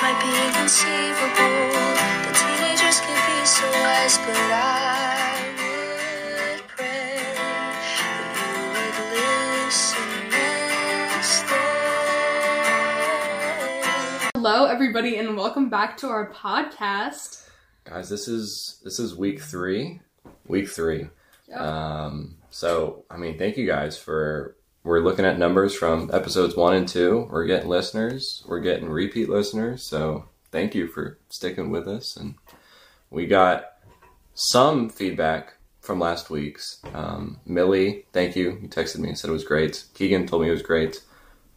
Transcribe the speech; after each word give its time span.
might 0.00 0.18
be 0.22 0.30
inconceivable. 0.46 1.72
The 2.26 2.32
teenagers 2.34 3.00
can 3.00 3.18
be 3.26 3.38
so 3.46 3.66
wise, 3.70 4.16
but 4.18 4.36
I 4.36 4.38
would 5.58 6.62
pray 6.68 7.16
that 7.34 7.82
you 7.98 8.14
would 8.74 8.96
listen 9.66 10.10
instead. 11.16 11.56
Hello, 14.34 14.58
everybody, 14.66 15.16
and 15.18 15.36
welcome 15.36 15.68
back 15.70 15.96
to 15.98 16.08
our 16.08 16.30
podcast. 16.32 17.48
guys 17.84 18.08
this 18.08 18.28
is 18.28 18.80
this 18.84 18.98
is 19.00 19.14
week 19.16 19.40
three 19.40 20.00
week 20.46 20.68
three 20.68 21.08
Yep. 21.48 21.58
um 21.58 22.36
so 22.50 23.04
i 23.10 23.16
mean 23.16 23.38
thank 23.38 23.56
you 23.56 23.66
guys 23.66 23.96
for 23.96 24.56
we're 24.88 25.00
looking 25.00 25.26
at 25.26 25.38
numbers 25.38 25.74
from 25.74 26.10
episodes 26.14 26.56
one 26.56 26.74
and 26.74 26.88
two 26.88 27.28
we're 27.30 27.44
getting 27.44 27.68
listeners 27.68 28.42
we're 28.48 28.58
getting 28.58 28.88
repeat 28.88 29.28
listeners 29.28 29.86
so 29.86 30.24
thank 30.50 30.74
you 30.74 30.88
for 30.88 31.18
sticking 31.28 31.70
with 31.70 31.86
us 31.86 32.16
and 32.16 32.34
we 33.10 33.26
got 33.26 33.66
some 34.32 34.88
feedback 34.88 35.52
from 35.82 36.00
last 36.00 36.30
week's 36.30 36.80
um 36.94 37.38
millie 37.44 38.06
thank 38.14 38.34
you 38.34 38.58
you 38.62 38.68
texted 38.68 38.98
me 38.98 39.08
and 39.10 39.18
said 39.18 39.28
it 39.28 39.32
was 39.34 39.44
great 39.44 39.84
keegan 39.92 40.26
told 40.26 40.40
me 40.40 40.48
it 40.48 40.52
was 40.52 40.62
great 40.62 41.02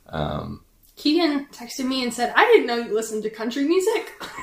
um 0.10 0.62
Keegan 0.98 1.48
texted 1.48 1.86
me 1.86 2.04
and 2.04 2.14
said, 2.14 2.32
I 2.36 2.46
didn't 2.46 2.68
know 2.68 2.76
you 2.76 2.94
listened 2.94 3.24
to 3.24 3.30
country 3.32 3.64
music. 3.64 4.22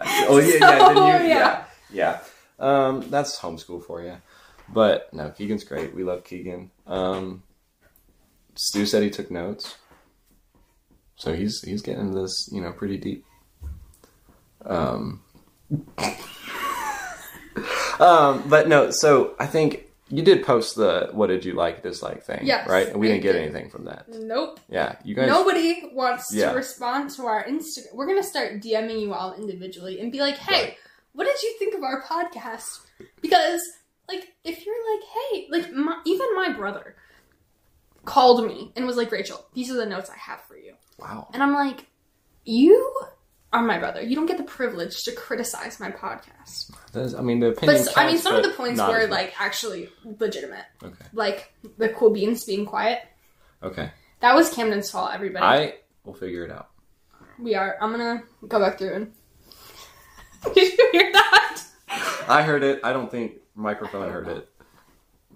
Oh 0.00 0.38
yeah, 0.38 0.50
So, 0.50 0.58
yeah, 0.58 0.78
didn't 0.78 0.96
you? 0.96 1.02
yeah. 1.28 1.64
yeah, 1.92 2.20
yeah. 2.58 2.86
Um, 2.86 3.08
that's 3.10 3.38
homeschool 3.38 3.84
for 3.84 4.02
you. 4.02 4.16
But 4.68 5.12
no, 5.14 5.30
Keegan's 5.30 5.62
great. 5.62 5.94
We 5.94 6.02
love 6.02 6.24
Keegan. 6.24 6.72
Um, 6.86 7.44
Stu 8.56 8.86
said 8.86 9.02
he 9.02 9.10
took 9.10 9.30
notes, 9.30 9.76
so 11.16 11.32
he's 11.34 11.60
he's 11.62 11.82
getting 11.82 12.12
this, 12.14 12.48
you 12.52 12.60
know, 12.60 12.72
pretty 12.72 12.96
deep. 12.98 13.24
Um, 14.64 15.22
um, 18.00 18.44
but 18.48 18.68
no, 18.68 18.90
so 18.90 19.34
I 19.38 19.46
think 19.46 19.84
you 20.08 20.22
did 20.22 20.44
post 20.44 20.76
the 20.76 21.08
what 21.12 21.28
did 21.28 21.44
you 21.44 21.54
like 21.54 21.82
dislike 21.82 22.22
thing, 22.24 22.40
Yes, 22.44 22.68
right? 22.68 22.88
And 22.88 22.96
we 23.00 23.08
didn't 23.08 23.22
get 23.22 23.36
anything 23.36 23.70
from 23.70 23.84
that. 23.86 24.06
nope. 24.08 24.60
Yeah, 24.68 24.96
you 25.04 25.14
guys. 25.14 25.28
Nobody 25.28 25.82
wants 25.92 26.32
Yeah. 26.32 26.50
to 26.50 26.56
respond 26.56 27.10
to 27.10 27.26
our 27.26 27.44
Instagram. 27.44 27.94
We're 27.94 28.06
going 28.06 28.20
to 28.20 28.26
start 28.28 28.60
DMing 28.60 29.00
you 29.00 29.12
all 29.14 29.34
individually 29.34 30.00
and 30.00 30.12
be 30.12 30.20
like, 30.20 30.36
hey, 30.36 30.62
Right. 30.64 30.76
what 31.14 31.24
did 31.24 31.42
you 31.42 31.56
think 31.58 31.74
of 31.74 31.82
our 31.82 32.02
podcast? 32.02 32.80
Because, 33.22 33.60
like, 34.08 34.34
if 34.44 34.64
you're 34.66 34.94
like, 34.94 35.04
hey, 35.08 35.46
like, 35.50 35.72
my, 35.72 36.00
even 36.04 36.26
my 36.36 36.52
brother 36.52 36.96
called 38.04 38.46
me 38.46 38.72
and 38.76 38.86
was 38.86 38.96
like, 38.96 39.10
Rachel, 39.12 39.44
these 39.54 39.70
are 39.70 39.74
the 39.76 39.86
notes 39.86 40.10
I 40.10 40.16
have 40.16 40.40
for 40.42 40.56
you. 40.56 40.74
Wow. 40.98 41.28
And 41.32 41.42
I'm 41.42 41.52
like, 41.54 41.86
you 42.44 42.92
are 43.52 43.62
my 43.62 43.78
brother. 43.78 44.02
You 44.02 44.16
don't 44.16 44.26
get 44.26 44.36
the 44.38 44.44
privilege 44.44 45.04
to 45.04 45.12
criticize 45.12 45.78
my 45.80 45.90
podcast. 45.90 46.70
Is- 46.94 47.14
I 47.14 47.20
mean, 47.22 47.40
the 47.40 47.48
opinion. 47.48 47.84
But 47.84 47.96
I 47.98 48.02
mean, 48.06 48.10
counts, 48.12 48.22
some 48.22 48.34
of 48.36 48.42
the 48.42 48.50
points 48.50 48.80
were 48.80 49.06
like 49.06 49.34
actually 49.40 49.88
legitimate, 50.04 50.64
Okay. 50.82 51.04
like 51.12 51.52
the 51.78 51.88
cool 51.90 52.10
beans 52.10 52.44
being 52.44 52.66
quiet. 52.66 53.00
Okay. 53.62 53.90
That 54.20 54.34
was 54.34 54.52
Camden's 54.52 54.90
fault. 54.90 55.10
Everybody, 55.12 55.44
I 55.44 55.74
will 56.04 56.14
figure 56.14 56.44
it 56.44 56.50
out. 56.50 56.70
we 57.38 57.54
are. 57.54 57.76
I'm 57.80 57.90
gonna 57.90 58.22
go 58.48 58.58
back 58.58 58.78
through 58.78 58.94
and. 58.94 59.12
Did 60.54 60.76
you 60.78 60.88
hear 60.92 61.12
that? 61.12 61.62
I 62.28 62.42
heard 62.42 62.62
it. 62.62 62.80
I 62.84 62.92
don't 62.92 63.10
think 63.10 63.34
microphone 63.54 64.10
heard 64.10 64.28
it. 64.28 64.48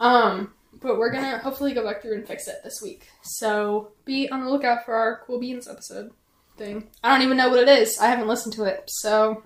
Um, 0.00 0.52
but 0.80 0.98
we're 0.98 1.10
gonna 1.10 1.38
hopefully 1.38 1.74
go 1.74 1.84
back 1.84 2.02
through 2.02 2.14
and 2.14 2.26
fix 2.26 2.48
it 2.48 2.56
this 2.64 2.80
week. 2.82 3.08
So 3.22 3.92
be 4.04 4.28
on 4.30 4.44
the 4.44 4.50
lookout 4.50 4.84
for 4.84 4.94
our 4.94 5.22
cool 5.26 5.38
beans 5.38 5.68
episode 5.68 6.10
thing. 6.56 6.88
I 7.02 7.10
don't 7.10 7.22
even 7.22 7.36
know 7.36 7.48
what 7.48 7.60
it 7.60 7.68
is. 7.68 7.98
I 7.98 8.06
haven't 8.06 8.28
listened 8.28 8.54
to 8.54 8.64
it, 8.64 8.84
so 8.86 9.42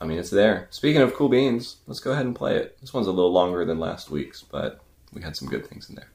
I 0.00 0.04
mean, 0.04 0.18
it's 0.18 0.30
there. 0.30 0.68
Speaking 0.70 1.02
of 1.02 1.14
cool 1.14 1.28
beans, 1.28 1.76
let's 1.86 2.00
go 2.00 2.12
ahead 2.12 2.26
and 2.26 2.36
play 2.36 2.56
it. 2.56 2.78
This 2.80 2.92
one's 2.92 3.06
a 3.06 3.12
little 3.12 3.32
longer 3.32 3.64
than 3.64 3.78
last 3.78 4.10
week's, 4.10 4.42
but 4.42 4.80
we 5.12 5.22
had 5.22 5.36
some 5.36 5.48
good 5.48 5.66
things 5.66 5.88
in 5.88 5.94
there. 5.94 6.10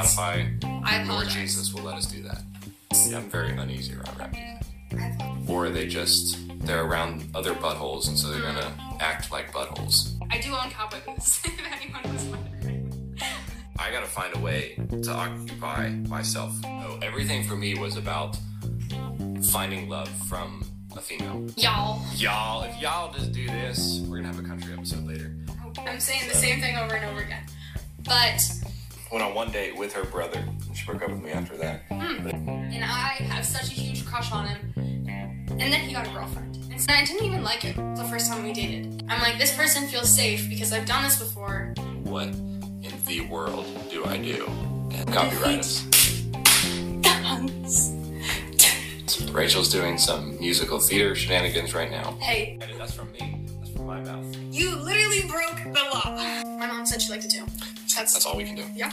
cuss. 0.00 0.16
Spotify 0.16 0.64
I 0.84 1.00
or 1.00 1.02
apologize. 1.02 1.34
Jesus 1.34 1.74
will 1.74 1.82
let 1.82 1.96
us 1.96 2.06
do 2.06 2.22
that. 2.22 2.42
Yeah, 3.08 3.18
I'm 3.18 3.30
very 3.30 3.56
uneasy 3.56 3.94
around 3.94 4.18
rap 4.18 4.32
music. 4.32 5.48
Or 5.48 5.68
they 5.68 5.86
just 5.86 6.38
they're 6.60 6.84
around 6.84 7.24
other 7.34 7.54
buttholes, 7.54 8.08
and 8.08 8.18
so 8.18 8.30
they're 8.30 8.42
gonna 8.42 8.72
act 9.00 9.32
like 9.32 9.52
buttholes. 9.52 10.16
I 10.30 10.38
do 10.38 10.54
own 10.54 10.70
cowboy 10.70 10.98
boots. 11.06 11.44
if 11.44 11.60
anyone 11.72 12.12
was 12.12 12.24
wondering. 12.24 13.16
I 13.78 13.90
gotta 13.90 14.06
find 14.06 14.36
a 14.36 14.38
way 14.38 14.78
to 15.02 15.10
occupy 15.10 15.90
myself. 16.08 16.54
Oh, 16.64 16.98
everything 17.02 17.44
for 17.44 17.56
me 17.56 17.74
was 17.78 17.96
about 17.96 18.36
finding 19.50 19.88
love 19.88 20.08
from 20.28 20.62
a 20.96 21.00
female. 21.00 21.46
Y'all. 21.56 22.02
Y'all, 22.14 22.62
if 22.64 22.80
y'all 22.80 23.12
just 23.12 23.32
do 23.32 23.46
this, 23.46 24.00
we're 24.06 24.16
gonna 24.18 24.28
have 24.28 24.38
a 24.38 24.46
country 24.46 24.72
episode 24.72 25.06
later. 25.06 25.34
I'm 25.78 26.00
saying 26.00 26.28
the 26.28 26.36
same 26.36 26.60
thing 26.60 26.76
over 26.76 26.94
and 26.94 27.04
over 27.06 27.20
again. 27.20 27.44
But 28.04 28.42
Went 29.12 29.24
on 29.24 29.34
one 29.34 29.50
date 29.50 29.76
with 29.76 29.92
her 29.94 30.04
brother, 30.04 30.38
and 30.38 30.76
she 30.76 30.86
broke 30.86 31.02
up 31.02 31.10
with 31.10 31.20
me 31.20 31.30
after 31.32 31.56
that. 31.56 31.82
Hmm. 31.88 32.28
and 32.28 32.84
I 32.84 33.16
have 33.24 33.44
such 33.44 33.64
a 33.64 33.74
huge 33.74 34.06
crush 34.06 34.30
on 34.30 34.46
him. 34.46 34.72
And 35.50 35.60
then 35.60 35.80
he 35.80 35.92
got 35.92 36.06
a 36.06 36.10
girlfriend. 36.10 36.49
And 36.88 36.90
I 36.92 37.04
didn't 37.04 37.24
even 37.26 37.42
like 37.42 37.64
it 37.64 37.76
the 37.76 38.04
first 38.10 38.30
time 38.30 38.42
we 38.42 38.52
dated. 38.52 39.04
I'm 39.08 39.20
like, 39.20 39.38
this 39.38 39.54
person 39.56 39.86
feels 39.86 40.08
safe 40.12 40.48
because 40.48 40.72
I've 40.72 40.86
done 40.86 41.04
this 41.04 41.18
before. 41.18 41.74
What 42.04 42.28
in 42.28 42.92
the 43.06 43.20
world 43.28 43.66
do 43.90 44.04
I 44.06 44.16
do? 44.16 44.46
Copyright 45.12 45.60
us. 45.60 45.82
Guns. 47.02 47.92
Rachel's 49.30 49.70
doing 49.70 49.98
some 49.98 50.38
musical 50.40 50.78
theater 50.80 51.14
shenanigans 51.14 51.74
right 51.74 51.90
now. 51.90 52.12
Hey, 52.20 52.58
That's 52.78 52.94
from 52.94 53.12
me. 53.12 53.46
That's 53.58 53.70
from 53.72 53.86
my 53.86 54.00
mouth. 54.00 54.34
you 54.50 54.74
literally 54.76 55.22
broke 55.22 55.56
the 55.56 55.80
law. 55.92 56.16
My 56.58 56.66
mom 56.66 56.86
said 56.86 57.02
she 57.02 57.10
liked 57.12 57.24
it 57.24 57.30
too. 57.30 57.44
That's, 57.94 58.14
That's 58.14 58.26
all 58.26 58.36
we 58.36 58.44
can 58.44 58.56
do. 58.56 58.64
yeah. 58.74 58.92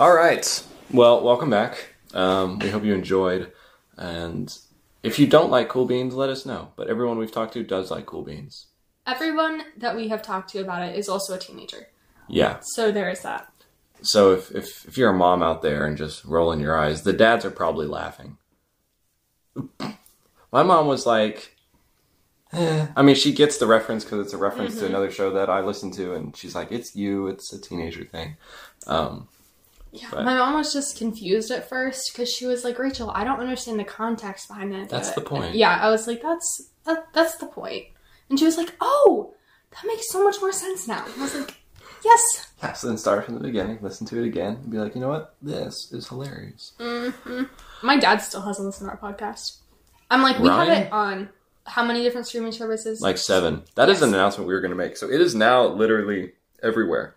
All 0.00 0.14
right. 0.14 0.62
Well, 0.92 1.22
welcome 1.22 1.50
back. 1.50 1.93
Um, 2.14 2.58
we 2.60 2.70
hope 2.70 2.84
you 2.84 2.94
enjoyed. 2.94 3.52
And 3.98 4.56
if 5.02 5.18
you 5.18 5.26
don't 5.26 5.50
like 5.50 5.68
cool 5.68 5.84
beans, 5.84 6.14
let 6.14 6.30
us 6.30 6.46
know. 6.46 6.72
But 6.76 6.88
everyone 6.88 7.18
we've 7.18 7.32
talked 7.32 7.52
to 7.54 7.62
does 7.62 7.90
like 7.90 8.06
cool 8.06 8.22
beans. 8.22 8.68
Everyone 9.06 9.62
that 9.76 9.94
we 9.94 10.08
have 10.08 10.22
talked 10.22 10.50
to 10.52 10.60
about 10.60 10.88
it 10.88 10.96
is 10.96 11.08
also 11.08 11.34
a 11.34 11.38
teenager. 11.38 11.88
Yeah. 12.28 12.60
So 12.62 12.90
there 12.90 13.10
is 13.10 13.20
that. 13.20 13.50
So 14.00 14.32
if, 14.32 14.50
if, 14.52 14.86
if 14.86 14.96
you're 14.96 15.10
a 15.10 15.14
mom 15.14 15.42
out 15.42 15.62
there 15.62 15.86
and 15.86 15.96
just 15.96 16.24
rolling 16.24 16.60
your 16.60 16.78
eyes, 16.78 17.02
the 17.02 17.12
dads 17.12 17.44
are 17.44 17.50
probably 17.50 17.86
laughing. 17.86 18.38
My 20.52 20.62
mom 20.62 20.86
was 20.86 21.06
like, 21.06 21.56
eh. 22.52 22.86
I 22.96 23.02
mean, 23.02 23.14
she 23.14 23.32
gets 23.32 23.58
the 23.58 23.66
reference 23.66 24.04
because 24.04 24.20
it's 24.24 24.34
a 24.34 24.38
reference 24.38 24.78
to 24.78 24.86
another 24.86 25.10
show 25.10 25.32
that 25.32 25.48
I 25.48 25.60
listen 25.60 25.90
to, 25.92 26.14
and 26.14 26.36
she's 26.36 26.54
like, 26.54 26.70
"It's 26.72 26.94
you. 26.94 27.28
It's 27.28 27.52
a 27.52 27.60
teenager 27.60 28.04
thing." 28.04 28.36
Um, 28.86 29.28
Yeah, 29.94 30.08
But- 30.10 30.24
my 30.24 30.34
mom 30.36 30.54
was 30.54 30.72
just 30.72 30.98
confused 30.98 31.50
at 31.52 31.68
first 31.68 32.10
because 32.12 32.28
she 32.28 32.46
was 32.46 32.64
like, 32.64 32.78
"Rachel, 32.80 33.10
I 33.14 33.22
don't 33.22 33.38
understand 33.38 33.78
the 33.78 33.84
context 33.84 34.48
behind 34.48 34.74
it." 34.74 34.88
That's 34.88 35.10
but- 35.10 35.14
the 35.24 35.28
point. 35.30 35.54
Yeah, 35.54 35.78
I 35.80 35.88
was 35.90 36.06
like, 36.08 36.20
"That's 36.20 36.68
that, 36.84 37.06
that's 37.12 37.36
the 37.36 37.46
point," 37.46 37.84
and 38.28 38.38
she 38.38 38.44
was 38.44 38.56
like, 38.56 38.74
"Oh, 38.80 39.34
that 39.70 39.86
makes 39.86 40.08
so 40.10 40.24
much 40.24 40.40
more 40.40 40.52
sense 40.52 40.88
now." 40.88 41.04
And 41.04 41.14
I 41.16 41.22
was 41.22 41.34
like, 41.36 41.54
"Yes." 42.04 42.20
yeah, 42.62 42.72
so 42.72 42.88
then 42.88 42.98
start 42.98 43.24
from 43.24 43.34
the 43.34 43.40
beginning, 43.40 43.78
listen 43.82 44.06
to 44.08 44.20
it 44.22 44.26
again, 44.26 44.56
and 44.62 44.70
be 44.70 44.78
like, 44.78 44.94
"You 44.96 45.00
know 45.00 45.08
what? 45.10 45.36
This 45.40 45.92
is 45.92 46.08
hilarious." 46.08 46.72
hmm 46.80 47.44
My 47.82 47.96
dad 47.96 48.16
still 48.18 48.40
hasn't 48.42 48.66
listened 48.66 48.90
to 48.90 48.96
our 48.96 49.12
podcast. 49.14 49.58
I'm 50.10 50.22
like, 50.22 50.38
we 50.40 50.48
Ryan? 50.48 50.68
have 50.68 50.78
it 50.86 50.92
on 50.92 51.28
how 51.66 51.84
many 51.84 52.02
different 52.02 52.26
streaming 52.26 52.52
services? 52.52 53.00
Like 53.00 53.16
seven. 53.18 53.62
That 53.76 53.88
is 53.88 53.96
Yes. 54.00 54.02
an 54.08 54.14
announcement 54.14 54.48
we 54.48 54.54
were 54.54 54.60
going 54.60 54.70
to 54.70 54.76
make. 54.76 54.96
So 54.96 55.08
it 55.08 55.20
is 55.20 55.34
now 55.34 55.66
literally 55.66 56.32
everywhere. 56.62 57.14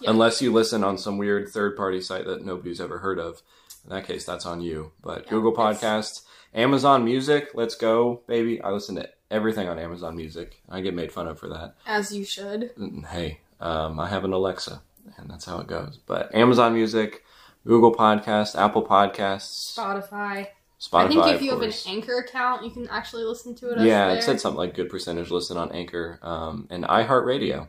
Yeah. 0.00 0.10
Unless 0.10 0.42
you 0.42 0.52
listen 0.52 0.82
on 0.82 0.98
some 0.98 1.18
weird 1.18 1.48
third 1.48 1.76
party 1.76 2.00
site 2.00 2.26
that 2.26 2.44
nobody's 2.44 2.80
ever 2.80 2.98
heard 2.98 3.18
of. 3.18 3.42
In 3.84 3.90
that 3.90 4.06
case, 4.06 4.24
that's 4.24 4.46
on 4.46 4.60
you. 4.60 4.92
But 5.02 5.24
Yeah, 5.24 5.30
Google 5.30 5.52
Podcasts, 5.54 6.22
Amazon 6.54 7.04
Music, 7.04 7.50
let's 7.54 7.74
go, 7.74 8.22
baby. 8.26 8.60
I 8.60 8.70
listen 8.70 8.94
to 8.96 9.08
everything 9.30 9.68
on 9.68 9.78
Amazon 9.78 10.16
Music. 10.16 10.60
I 10.68 10.80
get 10.80 10.94
made 10.94 11.12
fun 11.12 11.26
of 11.26 11.38
for 11.38 11.48
that. 11.48 11.74
as 11.86 12.12
you 12.14 12.24
should. 12.24 12.70
Hey, 13.10 13.40
um, 13.60 13.98
I 13.98 14.08
have 14.08 14.24
an 14.24 14.32
Alexa, 14.32 14.82
and 15.16 15.30
that's 15.30 15.44
how 15.44 15.58
it 15.60 15.66
goes. 15.66 15.98
But 16.06 16.34
Amazon 16.34 16.74
Music, 16.74 17.24
Google 17.66 17.94
Podcasts, 17.94 18.56
Apple 18.56 18.84
Podcasts, 18.86 19.76
Spotify. 19.76 20.48
Spotify. 20.80 21.04
I 21.04 21.08
think 21.08 21.26
if 21.26 21.42
you 21.42 21.50
have 21.52 21.62
an. 21.62 21.72
Anchor 21.86 22.18
account, 22.18 22.64
you 22.64 22.70
can 22.70 22.88
actually 22.88 23.22
listen 23.22 23.54
to 23.56 23.70
it. 23.70 23.86
Yeah, 23.86 24.12
it 24.12 24.22
said 24.22 24.40
something 24.40 24.58
like 24.58 24.74
good 24.74 24.90
percentage 24.90 25.30
listen 25.30 25.56
on 25.56 25.70
Anchor 25.70 26.18
um, 26.22 26.66
and 26.70 26.84
iHeartRadio. 26.84 27.68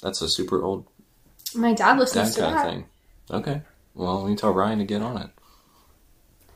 That's 0.00 0.22
a 0.22 0.28
super 0.28 0.62
old 0.62 0.86
My 1.54 1.72
dad 1.74 1.94
that 1.94 2.00
listens 2.00 2.34
to 2.34 2.40
that 2.40 2.46
kind 2.46 2.58
that. 2.58 2.66
of 2.66 2.72
thing. 2.72 2.84
Okay. 3.30 3.62
Well, 3.94 4.24
we 4.24 4.30
need 4.30 4.38
to 4.38 4.42
tell 4.42 4.52
Ryan 4.52 4.78
to 4.78 4.84
get 4.84 5.02
on 5.02 5.18
it. 5.18 5.30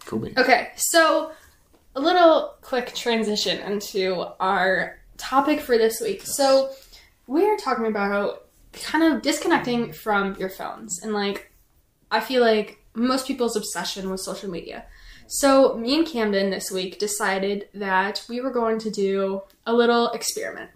Cool 0.07 0.21
beans. 0.21 0.39
Okay, 0.39 0.71
so 0.77 1.33
a 1.95 2.01
little 2.01 2.55
quick 2.63 2.95
transition 2.95 3.59
into 3.61 4.27
our 4.41 4.99
topic 5.17 5.61
for 5.61 5.77
this 5.77 6.01
week. 6.01 6.23
So 6.25 6.71
we 7.27 7.45
are 7.47 7.57
talking 7.57 7.87
about 7.87 8.47
kind 8.73 9.13
of 9.13 9.23
disconnecting 9.23 9.93
from 9.93 10.37
your 10.37 10.51
phones. 10.51 11.01
And 11.03 11.13
like, 11.13 11.51
I 12.11 12.21
feel 12.21 12.41
like 12.43 12.79
most 12.95 13.27
people's 13.27 13.57
obsession 13.57 14.11
with 14.11 14.21
social 14.21 14.51
media. 14.51 14.85
So, 15.29 15.77
me 15.77 15.97
and 15.97 16.07
Camden 16.07 16.51
this 16.51 16.71
week 16.71 17.01
decided 17.01 17.69
that 17.75 18.25
we 18.29 18.41
were 18.41 18.53
going 18.53 18.79
to 18.79 18.91
do 18.91 19.43
a 19.67 19.73
little 19.73 20.11
experiment. 20.11 20.71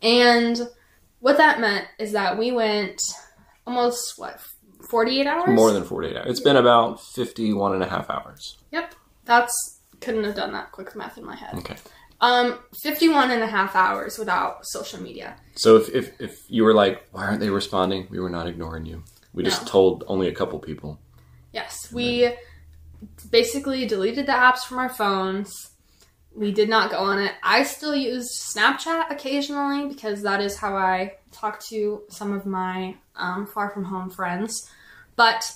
And 0.00 0.66
what 1.20 1.36
that 1.36 1.60
meant 1.60 1.86
is 1.98 2.12
that 2.12 2.36
we 2.38 2.52
went 2.52 3.00
almost, 3.66 4.14
what, 4.16 4.40
48 4.90 5.26
hours? 5.26 5.48
More 5.48 5.72
than 5.72 5.84
48 5.84 6.16
hours. 6.16 6.26
It's 6.28 6.40
been 6.40 6.56
about 6.56 7.00
51 7.14 7.74
and 7.74 7.82
a 7.82 7.88
half 7.88 8.10
hours. 8.10 8.58
Yep. 8.72 8.94
That's, 9.24 9.80
couldn't 10.00 10.24
have 10.24 10.34
done 10.34 10.52
that 10.52 10.72
quick 10.72 10.96
math 10.96 11.18
in 11.18 11.24
my 11.24 11.36
head. 11.36 11.54
Okay. 11.58 11.76
Um, 12.22 12.58
51 12.82 13.30
and 13.30 13.42
a 13.42 13.46
half 13.46 13.74
hours 13.76 14.18
without 14.18 14.66
social 14.66 15.00
media. 15.00 15.36
So 15.56 15.76
if, 15.76 15.88
if, 15.94 16.20
if 16.20 16.36
you 16.48 16.64
were 16.64 16.74
like, 16.74 17.06
why 17.12 17.24
aren't 17.24 17.40
they 17.40 17.48
responding? 17.50 18.08
We 18.10 18.20
were 18.20 18.28
not 18.30 18.46
ignoring 18.46 18.84
you. 18.86 19.04
We 19.32 19.42
just 19.42 19.62
No. 19.62 19.68
told 19.68 20.04
only 20.06 20.28
a 20.28 20.34
couple 20.34 20.58
people. 20.58 20.98
Yes, 21.52 21.90
we 21.92 22.32
basically 23.30 23.86
deleted 23.86 24.26
the 24.26 24.32
apps 24.32 24.60
from 24.60 24.78
our 24.78 24.88
phones. 24.88 25.70
We 26.34 26.52
did 26.52 26.68
not 26.68 26.90
go 26.90 26.98
on 26.98 27.18
it. 27.18 27.32
I 27.42 27.64
still 27.64 27.94
use 27.94 28.30
Snapchat 28.56 29.10
occasionally 29.10 29.88
because 29.88 30.22
that 30.22 30.40
is 30.40 30.56
how 30.56 30.76
I 30.76 31.14
talk 31.32 31.60
to 31.64 32.02
some 32.08 32.32
of 32.32 32.46
my 32.46 32.94
um, 33.16 33.46
far 33.46 33.70
from 33.70 33.84
home 33.84 34.10
friends, 34.10 34.70
but 35.16 35.52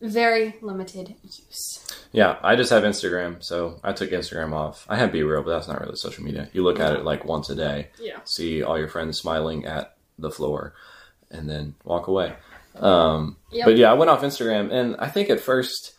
very 0.00 0.56
limited 0.62 1.14
use. 1.22 1.80
Yeah, 2.12 2.38
I 2.42 2.54
just 2.56 2.70
have 2.70 2.84
Instagram, 2.84 3.42
so 3.42 3.80
I 3.82 3.92
took 3.92 4.10
Instagram 4.10 4.52
off. 4.52 4.86
I 4.88 4.96
have 4.96 5.10
Be 5.12 5.22
Real, 5.22 5.42
but 5.42 5.50
that's 5.50 5.66
not 5.68 5.80
really 5.80 5.96
social 5.96 6.22
media. 6.24 6.48
You 6.52 6.62
look 6.62 6.78
at 6.78 6.94
it 6.94 7.04
like 7.04 7.24
once 7.24 7.50
a 7.50 7.54
day, 7.56 7.88
Yeah. 8.00 8.18
see 8.24 8.62
all 8.62 8.78
your 8.78 8.88
friends 8.88 9.18
smiling 9.18 9.64
at 9.66 9.96
the 10.18 10.30
floor, 10.30 10.74
and 11.30 11.48
then 11.50 11.74
walk 11.84 12.06
away. 12.06 12.34
Um, 12.76 13.36
Yep. 13.50 13.66
But 13.66 13.76
yeah, 13.76 13.90
I 13.90 13.94
went 13.94 14.10
off 14.10 14.22
Instagram, 14.22 14.72
and 14.72 14.96
I 14.98 15.08
think 15.08 15.28
at 15.30 15.40
first, 15.40 15.94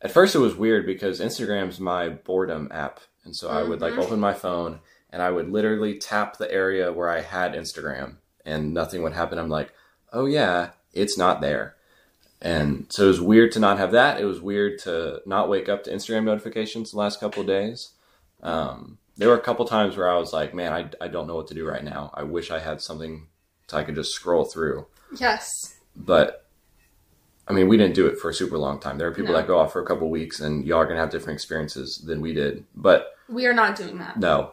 at 0.00 0.10
first 0.10 0.34
it 0.34 0.38
was 0.38 0.54
weird 0.54 0.86
because 0.86 1.20
Instagram's 1.20 1.78
my 1.80 2.08
boredom 2.10 2.68
app, 2.70 3.00
and 3.24 3.34
so 3.36 3.48
I 3.48 3.62
would 3.62 3.80
like 3.80 3.94
Mhm. 3.94 4.04
open 4.04 4.20
my 4.20 4.34
phone 4.34 4.80
and 5.10 5.20
I 5.22 5.30
would 5.30 5.50
literally 5.50 5.98
tap 5.98 6.38
the 6.38 6.50
area 6.50 6.92
where 6.92 7.10
I 7.10 7.20
had 7.20 7.52
Instagram, 7.54 8.16
and 8.44 8.72
nothing 8.72 9.02
would 9.02 9.12
happen. 9.12 9.38
I'm 9.38 9.50
like, 9.50 9.72
oh 10.12 10.24
yeah, 10.26 10.70
it's 10.92 11.16
not 11.18 11.40
there. 11.40 11.76
And 12.40 12.86
so 12.90 13.04
it 13.04 13.08
was 13.08 13.20
weird 13.20 13.52
to 13.52 13.60
not 13.60 13.78
have 13.78 13.92
that. 13.92 14.20
It 14.20 14.24
was 14.24 14.40
weird 14.40 14.78
to 14.80 15.20
not 15.26 15.48
wake 15.48 15.68
up 15.68 15.84
to 15.84 15.92
Instagram 15.92 16.24
notifications 16.24 16.90
the 16.90 16.98
last 16.98 17.20
couple 17.20 17.42
of 17.42 17.46
days. 17.46 17.90
Um, 18.42 18.98
there 19.16 19.28
were 19.28 19.36
a 19.36 19.40
couple 19.40 19.64
times 19.66 19.96
where 19.96 20.10
I 20.10 20.16
was 20.18 20.32
like, 20.32 20.52
man, 20.54 20.72
I, 20.72 20.90
I 21.04 21.08
don't 21.08 21.26
know 21.28 21.36
what 21.36 21.46
to 21.48 21.54
do 21.54 21.66
right 21.68 21.84
now. 21.84 22.10
I 22.14 22.24
wish 22.24 22.50
I 22.50 22.58
had 22.58 22.80
something 22.80 23.28
so 23.68 23.76
I 23.76 23.84
could 23.84 23.94
just 23.94 24.12
scroll 24.12 24.44
through. 24.44 24.86
Yes. 25.18 25.48
But 25.94 26.41
I 27.52 27.54
mean, 27.54 27.68
we 27.68 27.76
didn't 27.76 27.94
do 27.94 28.06
it 28.06 28.18
for 28.18 28.30
a 28.30 28.34
super 28.34 28.56
long 28.56 28.80
time. 28.80 28.96
There 28.98 29.06
are 29.08 29.12
people 29.14 29.32
No. 29.32 29.38
that 29.38 29.46
go 29.46 29.58
off 29.58 29.72
for 29.72 29.82
a 29.82 29.86
couple 29.86 30.06
of 30.06 30.10
weeks 30.10 30.40
and 30.40 30.66
y'all 30.66 30.78
are 30.78 30.86
to 30.96 30.96
have 30.96 31.10
different 31.10 31.36
experiences 31.36 31.98
than 31.98 32.20
we 32.22 32.32
did. 32.32 32.64
But 32.74 33.14
We 33.28 33.46
are 33.46 33.52
not 33.52 33.76
doing 33.76 33.98
that. 33.98 34.18
no, 34.18 34.52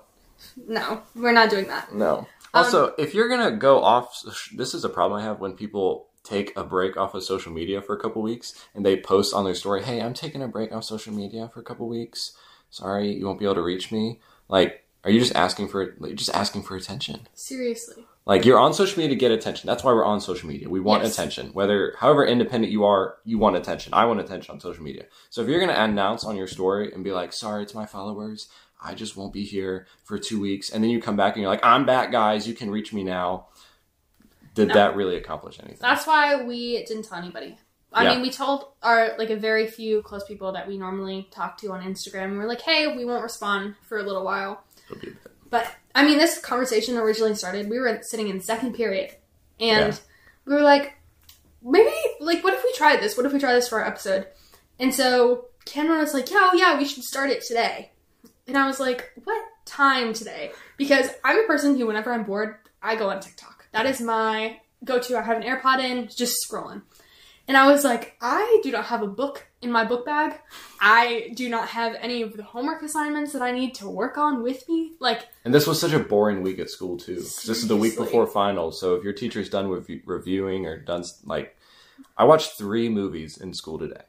No, 0.68 1.02
we're 1.16 1.32
not 1.32 1.50
doing 1.50 1.68
that. 1.68 1.94
no. 1.94 2.28
Um, 2.54 2.64
also, 2.66 2.94
if 2.98 3.14
you're 3.14 3.30
to 3.38 3.56
go 3.56 3.82
off, 3.82 4.22
this 4.56 4.74
is 4.74 4.84
a 4.84 4.90
problem 4.90 5.22
I 5.22 5.24
have 5.24 5.40
when 5.40 5.54
people 5.54 6.08
take 6.24 6.56
a 6.58 6.64
break 6.64 6.98
off 6.98 7.14
of 7.16 7.24
social 7.24 7.52
media 7.54 7.82
for 7.82 7.96
a 7.96 8.00
couple 8.00 8.22
weeks 8.22 8.54
and 8.76 8.86
they 8.86 9.00
post 9.00 9.34
on 9.34 9.46
their 9.46 9.56
story, 9.56 9.84
"Hey, 9.84 10.02
I'm 10.02 10.14
taking 10.14 10.42
a 10.42 10.48
break 10.48 10.72
off 10.74 10.84
social 10.84 11.14
media 11.14 11.50
for 11.54 11.60
a 11.60 11.64
couple 11.64 11.88
weeks. 11.88 12.34
Sorry, 12.70 13.14
you 13.14 13.26
won't 13.26 13.40
be 13.40 13.46
able 13.46 13.56
to 13.56 13.62
reach 13.62 13.92
me." 13.92 14.20
Like, 14.50 14.84
are 15.04 15.12
you 15.12 15.20
just 15.20 15.36
asking 15.36 15.68
for 15.70 15.92
just 16.14 16.32
asking 16.34 16.64
for 16.64 16.76
attention? 16.76 17.28
Seriously. 17.34 18.06
Like 18.30 18.46
you're 18.46 18.60
on 18.60 18.76
social 18.76 19.00
media 19.00 19.10
to 19.16 19.20
get 19.20 19.32
attention. 19.32 19.66
That's 19.66 19.84
why 19.84 19.92
we're 19.92 20.06
on 20.06 20.22
social 20.22 20.48
media. 20.48 20.70
We 20.70 20.80
want 20.80 21.02
Yes. 21.02 21.14
attention. 21.14 21.50
Whether 21.54 21.96
however 21.98 22.24
independent 22.24 22.72
you 22.72 22.86
are, 22.86 23.18
you 23.26 23.40
want 23.40 23.56
attention. 23.56 23.92
I 23.96 24.06
want 24.06 24.20
attention 24.20 24.54
on 24.54 24.60
social 24.60 24.84
media. 24.84 25.06
So 25.32 25.42
if 25.42 25.48
you're 25.48 25.60
gonna 25.60 25.74
announce 25.74 26.24
on 26.24 26.36
your 26.36 26.46
story 26.46 26.94
and 26.94 27.04
be 27.04 27.12
like, 27.12 27.34
sorry 27.34 27.66
to 27.66 27.76
my 27.76 27.88
followers, 27.88 28.48
I 28.80 28.94
just 28.94 29.18
won't 29.18 29.34
be 29.34 29.44
here 29.46 29.88
for 30.04 30.20
two 30.20 30.40
weeks, 30.40 30.70
and 30.70 30.84
then 30.84 30.92
you 30.92 31.02
come 31.02 31.16
back 31.16 31.34
and 31.34 31.42
you're 31.42 31.50
like, 31.50 31.66
I'm 31.66 31.88
back, 31.88 32.12
guys, 32.12 32.48
you 32.48 32.54
can 32.54 32.70
reach 32.70 32.94
me 32.94 33.04
now. 33.04 33.48
Did 34.54 34.68
No. 34.68 34.74
that 34.76 34.96
really 34.96 35.16
accomplish 35.16 35.58
anything? 35.60 35.80
That's 35.82 36.06
why 36.06 36.44
we 36.44 36.86
didn't 36.86 37.06
tell 37.06 37.18
anybody. 37.18 37.58
I 37.92 38.04
Yeah. 38.04 38.12
mean, 38.12 38.22
we 38.22 38.30
told 38.30 38.74
our 38.84 39.16
like 39.18 39.32
a 39.32 39.36
very 39.38 39.66
few 39.66 40.04
close 40.04 40.24
people 40.24 40.52
that 40.52 40.68
we 40.68 40.78
normally 40.78 41.28
talk 41.32 41.58
to 41.62 41.72
on 41.72 41.82
Instagram. 41.82 42.26
And 42.26 42.38
we're 42.38 42.46
like, 42.48 42.62
hey, 42.62 42.96
we 42.96 43.06
won't 43.06 43.24
respond 43.24 43.74
for 43.88 43.98
a 43.98 44.04
little 44.04 44.24
while. 44.24 44.64
It'll 45.52 45.60
be 45.60 45.66
a 45.66 45.68
bit. 45.68 45.72
But 45.72 45.76
I 45.96 46.06
mean, 46.06 46.18
this 46.18 46.40
conversation 46.40 46.98
originally 46.98 47.36
started. 47.36 47.70
We 47.70 47.80
were 47.80 48.00
sitting 48.04 48.28
in 48.30 48.40
second 48.42 48.74
period, 48.76 49.12
and 49.60 49.94
Yeah. 49.94 50.00
we 50.46 50.54
were 50.56 50.62
like, 50.62 50.94
maybe 51.64 51.92
like, 52.20 52.44
what 52.44 52.54
if 52.54 52.64
we 52.64 52.74
tried 52.74 53.02
this? 53.02 53.18
What 53.18 53.26
if 53.26 53.34
we 53.34 53.40
try 53.40 53.54
this 53.54 53.68
for 53.70 53.80
our 53.82 53.88
episode? 53.88 54.28
And 54.80 54.94
so 54.94 55.46
Camden 55.66 55.98
was 55.98 56.14
like, 56.14 56.32
yeah, 56.32 56.50
oh, 56.54 56.56
yeah, 56.58 56.78
we 56.78 56.86
should 56.86 57.04
start 57.04 57.30
it 57.30 57.44
today. 57.44 57.92
And 58.48 58.58
I 58.58 58.66
was 58.66 58.80
like, 58.80 59.12
what 59.24 59.44
time 59.66 60.14
today? 60.14 60.52
Because 60.78 61.10
I'm 61.24 61.44
a 61.44 61.48
person 61.48 61.78
who, 61.78 61.86
whenever 61.86 62.14
I'm 62.14 62.24
bored, 62.24 62.56
I 62.82 62.96
go 62.96 63.10
on 63.10 63.20
TikTok. 63.20 63.66
That 63.74 63.86
is 63.86 64.00
my 64.02 64.60
go-to. 64.84 65.18
I 65.18 65.22
have 65.22 65.38
an 65.38 65.44
AirPod 65.44 65.80
in, 65.80 66.08
just 66.08 66.38
scrolling. 66.50 66.82
And 67.48 67.58
I 67.58 67.70
was 67.70 67.84
like, 67.84 68.16
I 68.22 68.62
do 68.64 68.72
not 68.72 68.86
have 68.86 69.02
a 69.04 69.08
book 69.08 69.46
in 69.62 69.72
my 69.72 69.84
book 69.84 70.06
bag. 70.06 70.40
I 70.80 71.32
do 71.36 71.50
not 71.50 71.68
have 71.70 71.96
any 72.00 72.22
of 72.22 72.36
the 72.38 72.44
homework 72.44 72.82
assignments 72.82 73.34
that 73.34 73.42
I 73.42 73.52
need 73.52 73.76
to 73.76 73.90
work 73.90 74.18
on 74.18 74.42
with 74.42 74.68
me. 74.70 74.94
Like, 75.00 75.28
And 75.44 75.54
this 75.54 75.68
was 75.68 75.80
such 75.80 75.92
a 75.94 76.00
boring 76.00 76.42
week 76.42 76.60
at 76.60 76.70
school 76.70 76.98
too. 76.98 77.16
this 77.16 77.48
is 77.48 77.68
the 77.68 77.76
week 77.78 77.98
before 77.98 78.26
finals. 78.28 78.80
So 78.80 78.96
if 78.96 79.04
your 79.04 79.14
teacher's 79.14 79.50
done 79.50 79.70
with 79.70 79.90
reviewing 80.06 80.66
or 80.66 80.78
done 80.78 81.04
like, 81.26 81.58
I 82.18 82.24
watched 82.24 82.58
three 82.58 82.88
movies 82.90 83.38
in 83.38 83.54
school 83.54 83.78
today. 83.78 84.02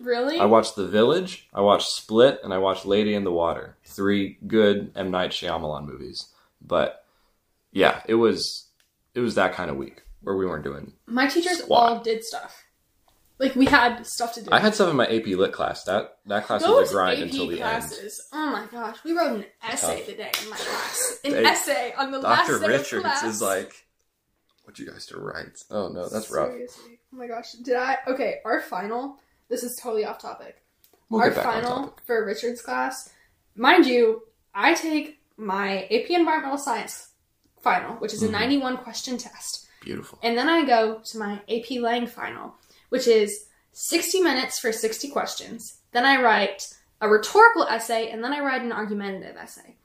really? 0.00 0.38
I 0.38 0.44
watched 0.44 0.76
The 0.76 0.86
Village, 0.86 1.48
I 1.54 1.60
watched 1.62 1.88
Split, 1.88 2.40
and 2.44 2.52
I 2.52 2.58
watched 2.58 2.84
Lady 2.84 3.14
in 3.14 3.24
the 3.24 3.32
Water. 3.32 3.76
Three 3.84 4.38
good 4.46 4.92
M 4.94 5.10
Night 5.10 5.30
Shyamalan 5.30 5.86
movies. 5.86 6.28
But 6.60 7.04
yeah, 7.72 8.02
it 8.06 8.14
was 8.16 8.68
it 9.14 9.20
was 9.20 9.34
that 9.36 9.54
kind 9.54 9.70
of 9.70 9.76
week 9.76 10.02
where 10.20 10.36
we 10.36 10.44
weren't 10.46 10.64
doing. 10.64 10.92
my 11.06 11.26
teachers 11.26 11.60
Squat. 11.60 11.92
all 11.92 12.00
did 12.00 12.22
stuff. 12.24 12.64
Like, 13.42 13.56
we 13.56 13.66
had 13.66 14.06
stuff 14.06 14.34
to 14.34 14.42
do. 14.42 14.48
I 14.52 14.60
had 14.60 14.74
some 14.74 14.88
in 14.88 14.96
my 14.96 15.06
AP 15.06 15.26
Lit 15.26 15.52
class. 15.52 15.82
That 15.84 16.18
that 16.26 16.46
class 16.46 16.62
was 16.62 16.90
a 16.90 16.94
grind 16.94 17.18
AP 17.18 17.24
until 17.24 17.46
the 17.48 17.54
end. 17.54 17.62
classes. 17.62 18.28
Oh 18.32 18.50
my 18.52 18.66
gosh, 18.70 18.98
we 19.04 19.12
wrote 19.12 19.32
an 19.40 19.44
essay 19.68 19.98
Tough. 19.98 20.06
today 20.06 20.30
in 20.44 20.50
my 20.50 20.56
class. 20.56 21.18
An 21.24 21.32
They- 21.32 21.44
essay 21.44 21.92
on 21.98 22.10
the 22.12 22.20
last 22.20 22.46
Dr. 22.46 22.58
day 22.60 22.64
of 22.66 22.80
Richards 22.80 23.02
class. 23.02 23.22
is 23.24 23.42
like, 23.42 23.84
"What 24.64 24.78
you 24.78 24.86
guys 24.90 25.06
to 25.06 25.18
write?" 25.18 25.58
Oh 25.70 25.88
no, 25.88 26.08
that's 26.08 26.30
rough. 26.30 26.50
Oh 26.52 27.16
my 27.16 27.26
gosh, 27.26 27.52
did 27.52 27.74
I? 27.76 27.98
Okay, 28.06 28.40
our 28.44 28.60
final. 28.60 29.18
This 29.48 29.64
is 29.64 29.76
totally 29.82 30.04
off 30.04 30.18
topic. 30.18 30.62
We'll 31.10 31.20
our 31.20 31.28
get 31.30 31.36
back 31.36 31.46
on 31.46 31.62
final 31.62 31.98
for 32.06 32.24
Richard's 32.24 32.62
class, 32.62 33.10
mind 33.56 33.86
you, 33.86 34.22
I 34.54 34.74
take 34.74 35.20
my 35.36 35.84
AP 35.90 36.14
Environmental 36.14 36.58
Science 36.58 37.08
final, 37.60 37.96
which 37.96 38.14
is 38.14 38.22
a 38.22 38.28
Mhm. 38.28 38.32
91 38.32 38.76
question 38.78 39.18
test. 39.18 39.66
Beautiful. 39.82 40.18
And 40.22 40.38
then 40.38 40.48
I 40.48 40.64
go 40.64 41.00
to 41.04 41.18
my 41.18 41.42
AP 41.48 41.80
Lang 41.80 42.06
final, 42.06 42.54
which 42.92 43.08
is 43.08 43.46
60 43.72 44.20
minutes 44.20 44.58
for 44.58 44.70
60 44.70 45.08
questions. 45.08 45.78
Then 45.92 46.04
I 46.04 46.20
write 46.20 46.68
a 47.00 47.08
rhetorical 47.08 47.64
essay, 47.64 48.10
and 48.10 48.22
then 48.22 48.34
I 48.34 48.40
write 48.40 48.60
an 48.60 48.70
argumentative 48.70 49.34
essay. 49.34 49.76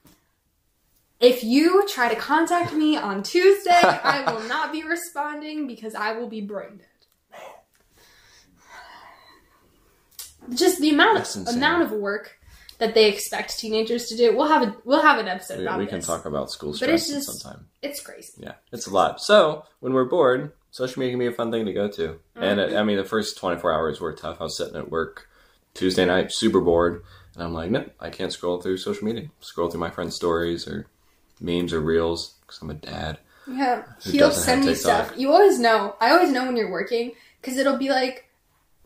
If 1.18 1.42
you 1.42 1.88
try 1.88 2.12
to 2.12 2.20
contact 2.20 2.74
me 2.74 2.98
on 2.98 3.22
Tuesday, 3.22 3.70
I 3.70 4.30
will 4.30 4.46
not 4.46 4.72
be 4.72 4.82
responding 4.82 5.66
because 5.66 5.94
I 5.94 6.12
will 6.18 6.28
be 6.28 6.42
brain 6.42 6.76
dead. 6.76 6.86
Just 10.54 10.78
the 10.78 10.90
amount 10.90 11.18
of 11.18 11.48
amount 11.48 11.84
of 11.84 11.92
work 11.92 12.37
that 12.78 12.94
they 12.94 13.08
expect 13.08 13.58
teenagers 13.58 14.06
to 14.06 14.16
do. 14.16 14.36
We'll 14.36 14.48
have 14.48 14.62
a 14.62 14.76
we'll 14.84 15.02
have 15.02 15.18
an 15.18 15.28
episode 15.28 15.58
We, 15.58 15.64
about 15.66 15.78
we 15.78 15.86
can 15.86 15.98
this. 15.98 16.06
talk 16.06 16.24
about 16.24 16.50
school 16.50 16.74
But 16.78 16.88
it's 16.90 17.06
stress 17.06 17.24
just- 17.26 17.40
sometime. 17.40 17.66
It's 17.82 18.00
crazy. 18.00 18.32
Yeah, 18.38 18.54
it's 18.72 18.86
a 18.86 18.90
lot. 18.90 19.20
So 19.20 19.64
when 19.80 19.92
we're 19.92 20.04
bored, 20.04 20.52
social 20.70 21.00
media 21.00 21.12
can 21.12 21.18
be 21.20 21.26
a 21.26 21.32
fun 21.32 21.50
thing 21.52 21.66
to 21.66 21.72
go 21.72 21.88
to. 21.88 22.18
And 22.36 22.58
Mm-hmm. 22.58 22.74
it, 22.74 22.78
I 22.78 22.82
mean, 22.84 22.96
the 22.96 23.04
first 23.04 23.36
24 23.38 23.72
hours 23.72 24.00
were 24.00 24.12
tough. 24.12 24.38
I 24.40 24.44
was 24.44 24.56
sitting 24.56 24.76
at 24.76 24.90
work 24.90 25.28
Tuesday 25.74 26.04
night, 26.04 26.32
super 26.32 26.60
bored, 26.60 27.02
and 27.34 27.42
I'm 27.44 27.54
like, 27.54 27.70
nope, 27.70 27.92
I 28.00 28.10
can't 28.10 28.32
scroll 28.32 28.60
through 28.60 28.78
social 28.78 29.04
media. 29.04 29.28
Scroll 29.40 29.70
through 29.70 29.80
my 29.80 29.90
friends' 29.90 30.16
stories 30.16 30.66
or 30.66 30.86
memes 31.40 31.72
or 31.72 31.80
reels 31.80 32.34
because 32.42 32.60
I'm 32.62 32.70
a 32.70 32.74
dad. 32.74 33.18
Yeah, 33.46 33.84
he'll 34.02 34.30
send 34.32 34.64
me 34.66 34.74
stuff. 34.74 35.12
You 35.16 35.32
always 35.32 35.58
know. 35.58 35.94
I 36.00 36.10
always 36.10 36.30
know 36.32 36.44
when 36.46 36.56
you're 36.56 36.70
working 36.70 37.12
because 37.40 37.56
it'll 37.58 37.78
be 37.78 37.88
like, 37.90 38.27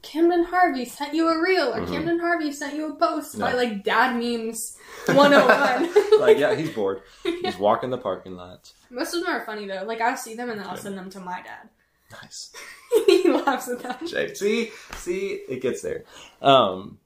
Camden 0.03 0.45
Harvey 0.45 0.85
sent 0.85 1.15
you 1.15 1.29
a 1.29 1.41
reel, 1.41 1.73
or 1.75 1.81
Mhm. 1.81 1.89
Camden 1.89 2.19
Harvey 2.19 2.53
sent 2.53 2.75
you 2.75 2.93
a 2.93 2.95
post 2.95 3.39
by 3.39 3.53
like 3.53 3.85
dad 3.85 4.17
memes 4.17 4.77
101. 5.07 6.21
like, 6.21 6.39
yeah, 6.39 6.55
he's 6.55 6.71
bored. 6.71 7.03
He's 7.25 7.57
walking 7.57 7.91
the 7.91 7.99
parking 7.99 8.37
lot. 8.37 8.73
Most 8.91 9.15
of 9.15 9.25
them 9.25 9.31
are 9.33 9.45
funny 9.45 9.67
though. 9.67 9.85
Like 9.87 10.01
I'll 10.01 10.17
see 10.17 10.35
them 10.35 10.51
and 10.51 10.61
then 10.61 10.67
I'll 10.67 10.77
send 10.77 10.99
them 10.99 11.09
to 11.11 11.21
my 11.21 11.41
dad. 11.43 11.69
Nice. 12.23 12.53
he 13.07 13.29
laughs 13.29 13.69
at 13.69 13.81
them. 13.81 13.97
Jake. 14.07 14.37
See, 14.37 14.71
see, 14.97 15.41
it 15.49 15.63
gets 15.63 15.81
there. 15.83 16.05
Um, 16.43 16.99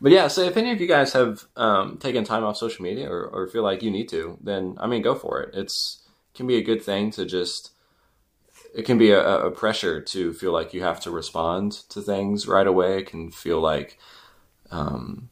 but 0.00 0.12
yeah, 0.12 0.28
so 0.28 0.40
if 0.42 0.56
any 0.56 0.72
of 0.72 0.80
you 0.80 0.86
guys 0.86 1.12
have 1.12 1.44
um, 1.56 1.98
taken 1.98 2.24
time 2.24 2.42
off 2.42 2.56
social 2.56 2.82
media 2.82 3.10
or, 3.10 3.24
or 3.26 3.48
feel 3.48 3.62
like 3.62 3.82
you 3.82 3.90
need 3.90 4.08
to, 4.10 4.38
then 4.40 4.76
I 4.80 4.86
mean, 4.86 5.02
go 5.02 5.14
for 5.14 5.40
it. 5.42 5.54
It's 5.54 5.98
can 6.32 6.46
be 6.46 6.56
a 6.56 6.62
good 6.62 6.82
thing 6.82 7.10
to 7.12 7.26
just 7.26 7.72
it 8.74 8.84
can 8.84 8.98
be 8.98 9.10
a, 9.10 9.20
a 9.46 9.50
pressure 9.50 10.00
to 10.00 10.32
feel 10.32 10.52
like 10.52 10.74
you 10.74 10.82
have 10.82 11.00
to 11.00 11.10
respond 11.10 11.72
to 11.90 12.00
things 12.00 12.46
right 12.46 12.66
away. 12.66 12.98
It 12.98 13.06
can 13.06 13.30
feel 13.30 13.60
like, 13.60 13.98
um, 14.70 15.28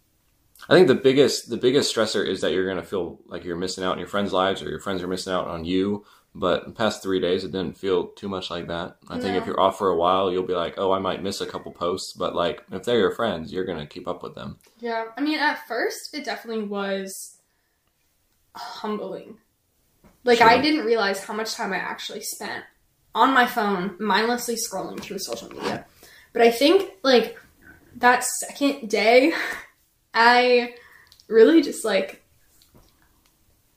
I 0.68 0.74
think 0.74 0.88
the 0.88 0.94
biggest 0.94 1.48
the 1.48 1.56
biggest 1.56 1.94
stressor 1.94 2.26
is 2.26 2.40
that 2.42 2.52
you're 2.52 2.66
going 2.66 2.76
to 2.82 2.82
feel 2.82 3.18
like 3.26 3.44
you're 3.44 3.56
missing 3.56 3.84
out 3.84 3.92
on 3.92 3.98
your 3.98 4.08
friends' 4.08 4.32
lives 4.32 4.62
or 4.62 4.68
your 4.68 4.80
friends 4.80 5.02
are 5.02 5.08
missing 5.08 5.32
out 5.32 5.46
on 5.46 5.64
you. 5.64 6.04
But 6.34 6.66
the 6.66 6.72
past 6.72 7.02
three 7.02 7.20
days, 7.20 7.42
it 7.42 7.52
didn't 7.52 7.78
feel 7.78 8.08
too 8.08 8.28
much 8.28 8.50
like 8.50 8.68
that. 8.68 8.98
I 9.08 9.18
think 9.18 9.36
if 9.36 9.46
you're 9.46 9.58
off 9.58 9.78
for 9.78 9.88
a 9.88 9.96
while, 9.96 10.30
you'll 10.30 10.42
be 10.46 10.54
like, 10.54 10.74
oh, 10.76 10.92
I 10.92 10.98
might 10.98 11.22
miss 11.22 11.40
a 11.40 11.46
couple 11.46 11.72
posts. 11.72 12.12
But 12.12 12.34
like, 12.34 12.62
if 12.70 12.84
they're 12.84 12.98
your 12.98 13.10
friends, 13.14 13.50
you're 13.52 13.64
going 13.64 13.78
to 13.78 13.86
keep 13.86 14.06
up 14.06 14.22
with 14.22 14.34
them. 14.34 14.58
Yeah, 14.78 15.06
I 15.16 15.20
mean, 15.20 15.38
at 15.38 15.66
first, 15.66 16.14
it 16.14 16.24
definitely 16.24 16.64
was 16.64 17.38
humbling. 18.54 19.38
Like, 20.22 20.38
Sure. 20.38 20.48
I 20.48 20.60
didn't 20.60 20.84
realize 20.84 21.24
how 21.24 21.34
much 21.34 21.54
time 21.54 21.72
I 21.72 21.78
actually 21.78 22.20
spent 22.20 22.64
on 23.18 23.34
my 23.34 23.46
phone, 23.46 23.96
mindlessly 23.98 24.54
scrolling 24.56 25.00
through 25.00 25.18
social 25.18 25.48
media. 25.50 25.84
But 26.32 26.42
I 26.42 26.50
think, 26.50 26.90
like, 27.02 27.36
that 27.96 28.22
second 28.24 28.88
day, 28.88 29.32
I 30.14 30.74
really 31.28 31.60
just, 31.62 31.84
like, 31.84 32.22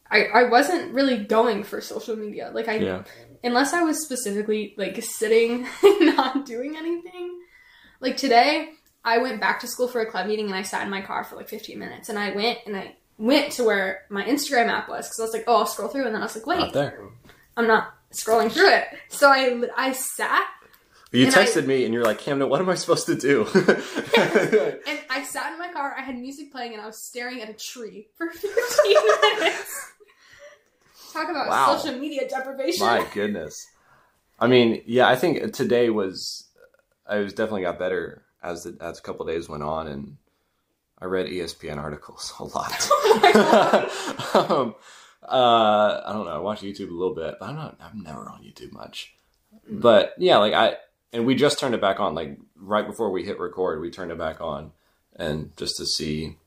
I, 0.09 0.25
I 0.25 0.43
wasn't 0.43 0.93
really 0.93 1.17
going 1.17 1.63
for 1.63 1.79
social 1.81 2.15
media. 2.15 2.51
Like, 2.53 2.67
I, 2.67 2.75
Yeah. 2.77 3.03
unless 3.43 3.73
I 3.73 3.81
was 3.83 4.03
specifically, 4.03 4.73
like, 4.77 5.01
sitting 5.03 5.65
not 6.01 6.45
doing 6.45 6.75
anything. 6.77 7.39
Like, 7.99 8.17
today, 8.17 8.73
I 9.03 9.17
went 9.19 9.39
back 9.41 9.59
to 9.61 9.67
school 9.67 9.87
for 9.87 10.01
a 10.01 10.05
club 10.09 10.27
meeting 10.27 10.45
and 10.47 10.55
I 10.55 10.61
sat 10.63 10.83
in 10.83 10.89
my 10.91 11.01
car 11.01 11.23
for 11.23 11.35
like 11.35 11.49
15 11.49 11.79
minutes 11.79 12.09
and 12.09 12.19
I 12.19 12.35
went 12.35 12.59
and 12.67 12.77
I 12.77 12.95
went 13.17 13.51
to 13.53 13.63
where 13.63 14.03
my 14.09 14.23
Instagram 14.23 14.67
app 14.67 14.87
was 14.87 15.07
because 15.07 15.19
I 15.19 15.23
was 15.23 15.33
like, 15.33 15.45
oh, 15.47 15.55
I'll 15.55 15.65
scroll 15.65 15.87
through 15.89 16.05
and 16.05 16.13
then 16.13 16.21
I 16.21 16.25
was 16.25 16.35
like, 16.35 16.45
wait, 16.45 16.71
there. 16.71 16.99
I'm 17.57 17.65
not 17.65 17.95
scrolling 18.11 18.51
through 18.51 18.69
it. 18.69 18.87
So 19.09 19.29
I 19.29 19.61
I 19.75 19.91
sat 19.93 20.47
You 21.11 21.25
And 21.25 21.35
I- 21.35 21.45
texted 21.45 21.65
me 21.65 21.83
and 21.85 21.93
you're 21.93 22.03
like, 22.05 22.19
Camden, 22.19 22.47
what 22.49 22.61
am 22.61 22.69
I 22.69 22.75
supposed 22.75 23.05
to 23.07 23.15
do? 23.15 23.45
and 23.53 24.99
I 25.09 25.23
sat 25.23 25.51
in 25.53 25.59
my 25.59 25.69
car. 25.73 25.93
I 25.97 26.01
had 26.01 26.17
music 26.17 26.51
playing 26.51 26.73
and 26.73 26.81
I 26.81 26.85
was 26.85 26.97
staring 27.03 27.41
at 27.41 27.49
a 27.49 27.53
tree 27.53 28.07
for 28.17 28.29
15 28.29 28.51
minutes. 29.39 29.91
Talk 31.13 31.29
about 31.29 31.49
Wow. 31.49 31.75
social 31.77 31.99
media 31.99 32.27
deprivation. 32.29 32.85
My 32.85 33.05
goodness. 33.13 33.67
I 34.39 34.47
mean, 34.47 34.81
yeah, 34.85 35.07
I 35.07 35.15
think 35.15 35.53
today 35.53 35.89
was 35.89 36.47
I 37.05 37.17
was 37.17 37.33
definitely 37.33 37.63
got 37.63 37.77
better 37.77 38.23
as 38.41 38.63
the 38.63 38.77
as 38.81 38.97
a 38.99 39.01
couple 39.01 39.25
days 39.25 39.49
went 39.49 39.61
on, 39.63 39.87
and 39.87 40.17
I 40.99 41.05
read 41.05 41.27
ESPN 41.27 41.77
articles 41.77 42.33
a 42.39 42.45
lot. 42.45 42.71
Oh 43.13 43.19
my 43.21 43.31
God. 43.33 44.51
um, 44.51 44.75
uh, 45.27 46.01
I 46.05 46.13
don't 46.13 46.25
know. 46.25 46.31
I 46.31 46.39
watch 46.39 46.61
YouTube 46.61 46.89
a 46.89 46.93
little 46.93 47.15
bit, 47.15 47.35
but 47.39 47.49
I'm 47.49 47.55
not. 47.55 47.77
I'm 47.81 48.01
never 48.01 48.29
on 48.29 48.43
YouTube 48.43 48.71
much. 48.71 49.13
But 49.69 50.13
yeah, 50.17 50.37
like 50.37 50.53
I 50.53 50.77
and 51.13 51.25
we 51.25 51.35
just 51.35 51.59
turned 51.59 51.75
it 51.75 51.81
back 51.81 51.99
on. 51.99 52.15
Like 52.15 52.37
right 52.55 52.85
before 52.85 53.11
we 53.11 53.23
hit 53.23 53.39
record, 53.39 53.81
we 53.81 53.91
turned 53.91 54.11
it 54.11 54.17
back 54.17 54.41
on, 54.41 54.71
and 55.15 55.55
just 55.57 55.77
to 55.77 55.85
see, 55.85 56.37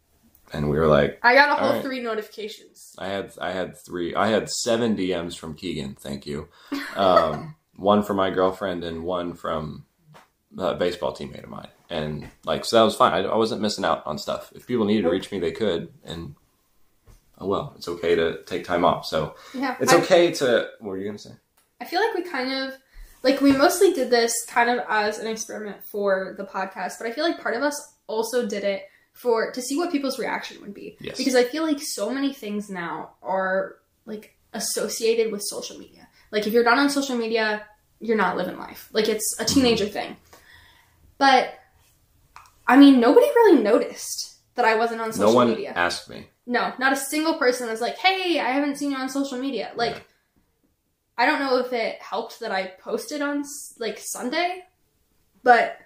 and 0.53 0.71
we 0.71 0.79
were 0.79 0.87
like, 0.87 1.19
I 1.23 1.35
got 1.35 1.51
a 1.51 1.63
whole 1.63 1.75
right. 1.75 1.83
three 1.83 2.01
notifications. 2.01 2.95
I 2.99 3.09
had 3.09 3.33
I 3.41 3.53
had 3.53 3.77
three. 3.77 4.15
I 4.15 4.29
had 4.29 4.51
seven 4.51 4.97
DMs 4.97 5.37
from 5.37 5.55
Keegan. 5.55 5.97
Thank 5.97 6.27
you. 6.27 6.49
Um, 6.97 7.57
one 7.77 8.03
from 8.03 8.17
my 8.17 8.31
girlfriend 8.31 8.85
and 8.85 9.05
one 9.05 9.35
from 9.35 9.85
a 10.59 10.75
baseball 10.75 11.15
teammate 11.15 11.45
of 11.45 11.51
mine. 11.51 11.69
And 11.91 12.31
like, 12.45 12.65
so 12.65 12.77
that 12.77 12.83
was 12.83 12.97
fine. 12.97 13.13
I, 13.13 13.29
I 13.29 13.37
wasn't 13.37 13.61
missing 13.61 13.85
out 13.85 14.07
on 14.07 14.19
stuff. 14.19 14.53
If 14.55 14.67
people 14.67 14.85
needed 14.85 15.03
to 15.03 15.11
reach 15.11 15.31
me, 15.31 15.39
they 15.39 15.53
could. 15.53 15.93
And 16.05 16.35
oh 17.39 17.47
well, 17.47 17.75
it's 17.77 17.89
okay 17.89 18.15
to 18.15 18.43
take 18.45 18.65
time 18.65 18.85
off. 18.85 19.07
So 19.07 19.35
Yeah, 19.55 19.77
it's 19.81 19.93
I- 19.93 20.01
okay 20.03 20.33
to. 20.33 20.69
What 20.81 20.91
were 20.91 20.99
you 20.99 21.07
gonna 21.07 21.19
say? 21.19 21.33
I 21.81 21.85
feel 21.85 22.01
like 22.01 22.15
we 22.15 22.23
kind 22.23 22.53
of 22.53 22.75
like 23.23 23.41
we 23.41 23.53
mostly 23.53 23.93
did 23.93 24.11
this 24.11 24.33
kind 24.49 24.71
of 24.71 24.85
as 24.89 25.19
an 25.19 25.27
experiment 25.27 25.83
for 25.85 26.35
the 26.39 26.45
podcast, 26.45 26.95
but 26.99 27.07
I 27.07 27.13
feel 27.13 27.25
like 27.25 27.41
part 27.41 27.57
of 27.57 27.63
us 27.63 27.95
also 28.07 28.47
did 28.47 28.65
it 28.65 28.85
for 29.13 29.51
to 29.53 29.63
see 29.63 29.77
what 29.77 29.91
people's 29.93 30.19
reaction 30.19 30.61
would 30.61 30.75
be. 30.75 30.97
Yes. 31.01 31.17
Because 31.19 31.35
I 31.35 31.45
feel 31.45 31.63
like 31.63 31.79
so 31.81 32.11
many 32.11 32.33
things 32.33 32.69
now 32.71 33.11
are 33.23 33.77
like 34.07 34.37
associated 34.53 35.33
with 35.33 35.43
social 35.43 35.79
media. 35.79 36.09
Like 36.31 36.47
if 36.47 36.53
you're 36.53 36.65
not 36.65 36.79
on 36.79 36.91
social 36.91 37.17
media, 37.17 37.65
you're 38.01 38.17
not 38.17 38.37
living 38.37 38.59
life. 38.59 38.89
Like 38.93 39.09
it's 39.09 39.37
a 39.41 39.45
teenager 39.45 39.87
thing. 39.87 40.17
But 41.19 41.55
I 42.67 42.77
mean, 42.77 43.01
nobody 43.01 43.27
really 43.27 43.63
noticed 43.63 44.37
that 44.55 44.65
I 44.65 44.77
wasn't 44.77 45.01
on 45.01 45.13
social 45.13 45.31
no 45.31 45.35
one 45.37 45.49
media. 45.51 45.73
asked 45.75 46.09
me. 46.09 46.29
No, 46.47 46.73
not 46.79 46.93
a 46.93 46.97
single 46.97 47.35
person 47.35 47.69
was 47.69 47.81
like, 47.81 47.97
"Hey, 47.97 48.39
I 48.39 48.51
haven't 48.51 48.77
seen 48.77 48.91
you 48.91 48.97
on 48.97 49.09
social 49.09 49.39
media." 49.39 49.73
Like, 49.77 49.95
Yeah. 49.95 50.01
I 51.17 51.27
don't 51.27 51.39
know 51.41 51.59
if 51.59 51.73
it 51.73 52.03
helped 52.03 52.41
that 52.41 52.51
I 52.51 52.73
posted 52.81 53.23
on 53.23 53.45
like 53.79 53.99
Sunday, 53.99 54.65
but 55.43 55.79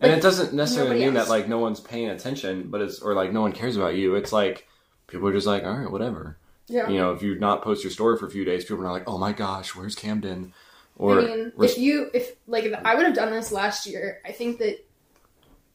And 0.00 0.10
it 0.12 0.22
doesn't 0.22 0.54
necessarily 0.54 0.98
mean 0.98 1.16
else. 1.16 1.28
that 1.28 1.32
like 1.32 1.46
no 1.48 1.58
one's 1.58 1.78
paying 1.80 2.08
attention, 2.08 2.68
but 2.70 2.80
it's 2.80 3.00
or 3.00 3.14
like 3.14 3.32
no 3.32 3.42
one 3.42 3.52
cares 3.52 3.76
about 3.76 3.94
you. 3.94 4.14
It's 4.16 4.32
like 4.32 4.66
people 5.06 5.28
are 5.28 5.32
just 5.32 5.46
like, 5.46 5.64
all 5.64 5.74
right, 5.76 5.90
whatever. 5.90 6.36
yeah. 6.68 6.88
you 6.88 6.96
know, 6.98 7.12
if 7.12 7.22
you 7.22 7.38
not 7.38 7.62
post 7.62 7.84
your 7.84 7.90
story 7.90 8.16
for 8.18 8.26
a 8.26 8.30
few 8.30 8.44
days, 8.44 8.64
people 8.64 8.80
are 8.80 8.84
not 8.86 8.92
like, 8.92 9.08
"Oh 9.08 9.18
my 9.18 9.32
gosh, 9.32 9.74
where's 9.76 9.94
Camden?" 9.94 10.52
Or 10.96 11.20
I 11.20 11.24
mean, 11.24 11.52
if 11.60 11.78
you 11.78 12.10
if 12.14 12.32
like 12.46 12.64
if 12.64 12.74
I 12.84 12.94
would 12.94 13.04
have 13.06 13.14
done 13.14 13.30
this 13.30 13.52
last 13.52 13.86
year, 13.86 14.20
I 14.24 14.32
think 14.32 14.58
that 14.58 14.84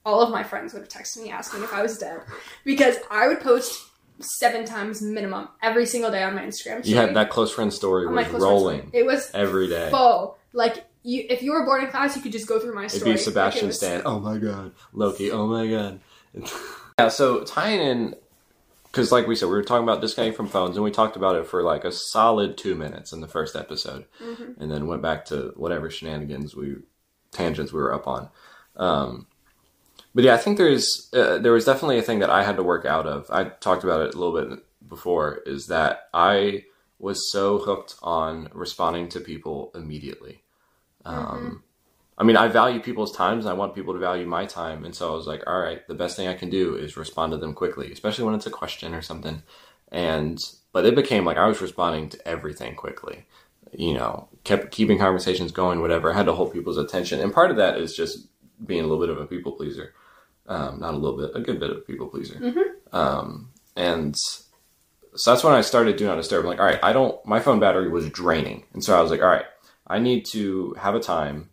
all 0.06 0.22
of 0.22 0.32
my 0.32 0.42
friends 0.44 0.74
would 0.74 0.80
have 0.82 0.90
texted 0.90 1.22
me 1.24 1.30
asking 1.30 1.64
if 1.64 1.74
I 1.74 1.82
was 1.82 1.98
dead 1.98 2.22
because 2.64 2.96
I 3.12 3.28
would 3.28 3.42
post 3.42 3.84
seven 4.20 4.66
times 4.66 5.02
minimum 5.02 5.48
every 5.62 5.86
single 5.86 6.10
day 6.12 6.24
on 6.24 6.36
my 6.36 6.44
Instagram. 6.44 6.86
you 6.86 6.96
had 6.96 7.16
that 7.16 7.30
close 7.30 7.52
friend 7.52 7.72
story 7.74 8.08
was 8.08 8.28
rolling. 8.30 8.90
It 8.94 9.06
was 9.06 9.30
every 9.34 9.68
day. 9.68 9.90
full. 9.92 10.38
Like 10.54 10.86
you, 11.04 11.26
if 11.30 11.42
you 11.44 11.52
were 11.54 11.64
bored 11.66 11.84
in 11.84 11.90
class, 11.90 12.16
you 12.16 12.22
could 12.22 12.32
just 12.32 12.48
go 12.48 12.60
through 12.60 12.74
my 12.76 12.88
story. 12.88 13.12
It'd 13.12 13.20
be 13.20 13.24
Sebastian 13.24 13.66
Like, 13.68 13.72
it 13.72 13.76
Stan. 13.76 14.02
Oh 14.06 14.20
my 14.20 14.38
god, 14.38 14.72
Loki. 14.94 15.32
Oh 15.32 15.48
my 15.48 15.68
god. 15.68 16.00
yeah. 17.00 17.08
So 17.10 17.44
tying 17.44 17.80
in, 17.80 18.16
because 18.86 19.12
like 19.12 19.28
we 19.28 19.36
said, 19.36 19.46
we 19.48 19.52
were 19.56 19.64
talking 19.64 19.84
about 19.84 20.02
disconnecting 20.02 20.36
from 20.36 20.48
phones, 20.48 20.76
and 20.76 20.84
we 20.84 20.92
talked 20.92 21.16
about 21.16 21.36
it 21.36 21.46
for 21.48 21.62
like 21.64 21.86
a 21.86 21.92
solid 21.92 22.58
two 22.58 22.76
minutes 22.76 23.14
in 23.14 23.22
the 23.22 23.28
first 23.28 23.56
episode, 23.56 24.06
Mhm. 24.22 24.58
and 24.60 24.72
then 24.72 24.88
went 24.88 25.02
back 25.02 25.26
to 25.26 25.54
whatever 25.56 25.90
shenanigans 25.90 26.56
we 26.56 26.78
tangents 27.32 27.72
we 27.72 27.80
were 27.80 27.94
up 27.94 28.08
on. 28.08 28.30
Um, 28.76 29.28
but 30.18 30.24
yeah, 30.24 30.34
I 30.34 30.38
think 30.38 30.58
there's 30.58 31.12
uh, 31.14 31.38
there 31.38 31.52
was 31.52 31.66
definitely 31.66 32.00
a 32.00 32.02
thing 32.02 32.18
that 32.20 32.32
I 32.32 32.42
had 32.42 32.56
to 32.56 32.64
work 32.64 32.88
out 32.88 33.06
of. 33.06 33.30
I 33.30 33.44
talked 33.44 33.84
about 33.84 34.02
it 34.02 34.16
a 34.16 34.18
little 34.18 34.34
bit 34.34 34.66
before. 34.90 35.42
Is 35.46 35.68
that 35.68 36.10
I 36.12 36.64
was 36.98 37.32
so 37.32 37.60
hooked 37.60 37.94
on 38.02 38.50
responding 38.52 39.10
to 39.10 39.20
people 39.20 39.72
immediately. 39.76 40.42
Um, 41.06 41.62
I 42.18 42.24
mean, 42.24 42.36
I 42.36 42.48
value 42.48 42.80
people's 42.80 43.16
times 43.16 43.46
and 43.46 43.52
I 43.52 43.54
want 43.54 43.76
people 43.76 43.94
to 43.94 44.00
value 44.00 44.26
my 44.26 44.48
time. 44.48 44.86
And 44.86 44.96
so 44.96 45.12
I 45.12 45.16
was 45.16 45.28
like, 45.28 45.44
all 45.46 45.60
right, 45.60 45.88
the 45.88 45.94
best 45.94 46.18
thing 46.18 46.28
I 46.28 46.34
can 46.34 46.50
do 46.50 46.76
is 46.76 46.98
respond 46.98 47.34
to 47.34 47.38
them 47.38 47.54
quickly, 47.54 47.92
especially 47.92 48.24
when 48.24 48.34
it's 48.34 48.48
a 48.48 48.50
question 48.50 48.96
or 48.96 49.04
something. 49.04 49.44
And, 49.92 50.44
but 50.74 50.88
it 50.88 50.96
became 50.96 51.26
like 51.26 51.38
I 51.38 51.46
was 51.46 51.62
responding 51.62 52.10
to 52.10 52.28
everything 52.28 52.74
quickly, 52.74 53.28
you 53.72 53.94
know, 53.94 54.30
kept 54.44 54.72
keeping 54.72 54.98
conversations 54.98 55.52
going, 55.52 55.80
whatever. 55.80 56.12
I 56.12 56.18
had 56.18 56.26
to 56.26 56.34
hold 56.34 56.54
people's 56.54 56.80
attention. 56.80 57.20
And 57.20 57.32
part 57.32 57.52
of 57.52 57.58
that 57.58 57.78
is 57.78 57.96
just 57.96 58.30
being 58.66 58.84
a 58.84 58.88
little 58.88 59.06
bit 59.06 59.16
of 59.16 59.22
a 59.22 59.28
people 59.28 59.52
pleaser. 59.52 59.94
Um, 60.48 60.80
not 60.80 60.94
a 60.94 60.98
little 60.98 61.18
bit, 61.18 61.32
a 61.36 61.42
good 61.42 61.60
bit 61.60 61.70
of 61.72 61.77
a 61.77 61.82
people 61.82 62.08
pleaser. 62.08 62.36
Mhm. 62.36 62.94
Um, 62.94 63.50
and 63.75 64.16
so 65.16 65.32
that's 65.32 65.44
when 65.44 65.54
I 65.54 65.62
started 65.62 65.98
doing 65.98 66.10
not 66.10 66.16
disturb. 66.16 66.44
I'm 66.44 66.50
like, 66.50 66.60
all 66.60 66.66
right, 66.66 66.80
I 66.82 66.94
don't, 66.94 67.24
my 67.25 67.39
phone 67.39 67.60
battery 67.60 67.89
was 67.89 68.10
draining. 68.10 68.66
And 68.74 68.84
so 68.84 68.98
I 68.98 69.01
was 69.01 69.12
like, 69.12 69.22
all 69.22 69.27
right, 69.27 69.46
I 69.86 70.00
need 70.00 70.25
to 70.27 70.74
have 70.80 70.96
a 70.96 71.00
time 71.00 71.50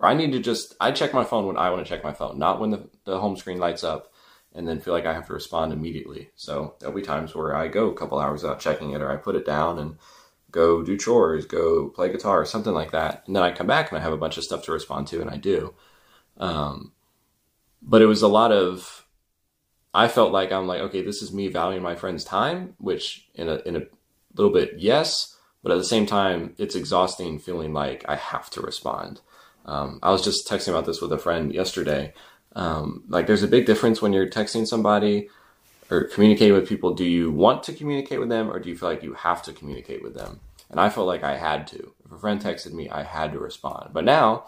or 0.00 0.08
I 0.08 0.14
need 0.14 0.32
to 0.32 0.40
just, 0.40 0.74
I 0.80 0.90
check 0.90 1.14
my 1.14 1.24
phone 1.24 1.46
when 1.46 1.56
I 1.56 1.70
want 1.70 1.84
to 1.84 1.88
check 1.88 2.02
my 2.02 2.12
phone, 2.12 2.38
not 2.38 2.60
when 2.60 2.70
the, 2.70 2.88
the 3.04 3.20
home 3.20 3.36
screen 3.36 3.58
lights 3.58 3.84
up 3.84 4.12
and 4.52 4.66
then 4.66 4.80
feel 4.80 4.94
like 4.94 5.06
I 5.06 5.12
have 5.14 5.26
to 5.26 5.32
respond 5.32 5.72
immediately. 5.72 6.30
So 6.34 6.74
there'll 6.80 6.94
be 6.94 7.02
times 7.02 7.34
where 7.34 7.54
I 7.54 7.68
go 7.68 7.88
a 7.90 7.94
couple 7.94 8.18
hours 8.18 8.42
without 8.42 8.60
checking 8.60 8.90
it 8.92 9.00
or 9.02 9.10
I 9.10 9.16
put 9.16 9.36
it 9.36 9.46
down 9.46 9.78
and 9.78 9.96
go 10.50 10.82
do 10.82 10.96
chores, 10.96 11.46
go 11.46 11.88
play 11.88 12.10
guitar 12.10 12.40
or 12.40 12.46
something 12.46 12.72
like 12.74 12.92
that. 12.92 13.22
And 13.26 13.36
then 13.36 13.42
I 13.42 13.52
come 13.52 13.66
back 13.66 13.90
and 13.90 13.98
I 13.98 14.02
have 14.02 14.12
a 14.12 14.16
bunch 14.16 14.38
of 14.38 14.44
stuff 14.44 14.64
to 14.64 14.72
respond 14.72 15.06
to 15.08 15.20
and 15.20 15.30
I 15.30 15.36
do. 15.36 15.74
Um, 16.36 16.92
but 17.84 18.02
it 18.02 18.06
was 18.06 18.22
a 18.22 18.28
lot 18.28 18.50
of, 18.50 19.06
I 19.92 20.08
felt 20.08 20.32
like 20.32 20.50
I'm 20.50 20.66
like, 20.66 20.80
okay, 20.80 21.02
this 21.02 21.22
is 21.22 21.32
me 21.32 21.48
valuing 21.48 21.82
my 21.82 21.94
friend's 21.94 22.24
time, 22.24 22.74
which 22.78 23.28
in 23.34 23.48
a, 23.48 23.56
in 23.66 23.76
a 23.76 23.82
little 24.34 24.52
bit, 24.52 24.74
yes. 24.78 25.36
But 25.62 25.72
at 25.72 25.78
the 25.78 25.84
same 25.84 26.06
time, 26.06 26.54
it's 26.58 26.74
exhausting 26.74 27.38
feeling 27.38 27.72
like 27.72 28.04
I 28.08 28.16
have 28.16 28.50
to 28.50 28.60
respond. 28.60 29.20
Um, 29.66 29.98
I 30.02 30.10
was 30.10 30.22
just 30.22 30.48
texting 30.48 30.68
about 30.68 30.84
this 30.84 31.00
with 31.00 31.12
a 31.12 31.18
friend 31.18 31.54
yesterday. 31.54 32.12
Um, 32.54 33.04
like, 33.08 33.26
there's 33.26 33.42
a 33.42 33.48
big 33.48 33.66
difference 33.66 34.02
when 34.02 34.12
you're 34.12 34.28
texting 34.28 34.66
somebody 34.66 35.28
or 35.90 36.04
communicating 36.04 36.54
with 36.54 36.68
people. 36.68 36.94
Do 36.94 37.04
you 37.04 37.30
want 37.30 37.62
to 37.64 37.72
communicate 37.72 38.20
with 38.20 38.28
them 38.28 38.50
or 38.50 38.58
do 38.58 38.68
you 38.68 38.76
feel 38.76 38.88
like 38.88 39.02
you 39.02 39.14
have 39.14 39.42
to 39.44 39.52
communicate 39.52 40.02
with 40.02 40.14
them? 40.14 40.40
And 40.70 40.80
I 40.80 40.90
felt 40.90 41.06
like 41.06 41.22
I 41.22 41.36
had 41.36 41.66
to. 41.68 41.94
If 42.04 42.12
a 42.12 42.18
friend 42.18 42.40
texted 42.40 42.72
me, 42.72 42.90
I 42.90 43.02
had 43.02 43.32
to 43.32 43.38
respond. 43.38 43.90
But 43.92 44.04
now 44.04 44.46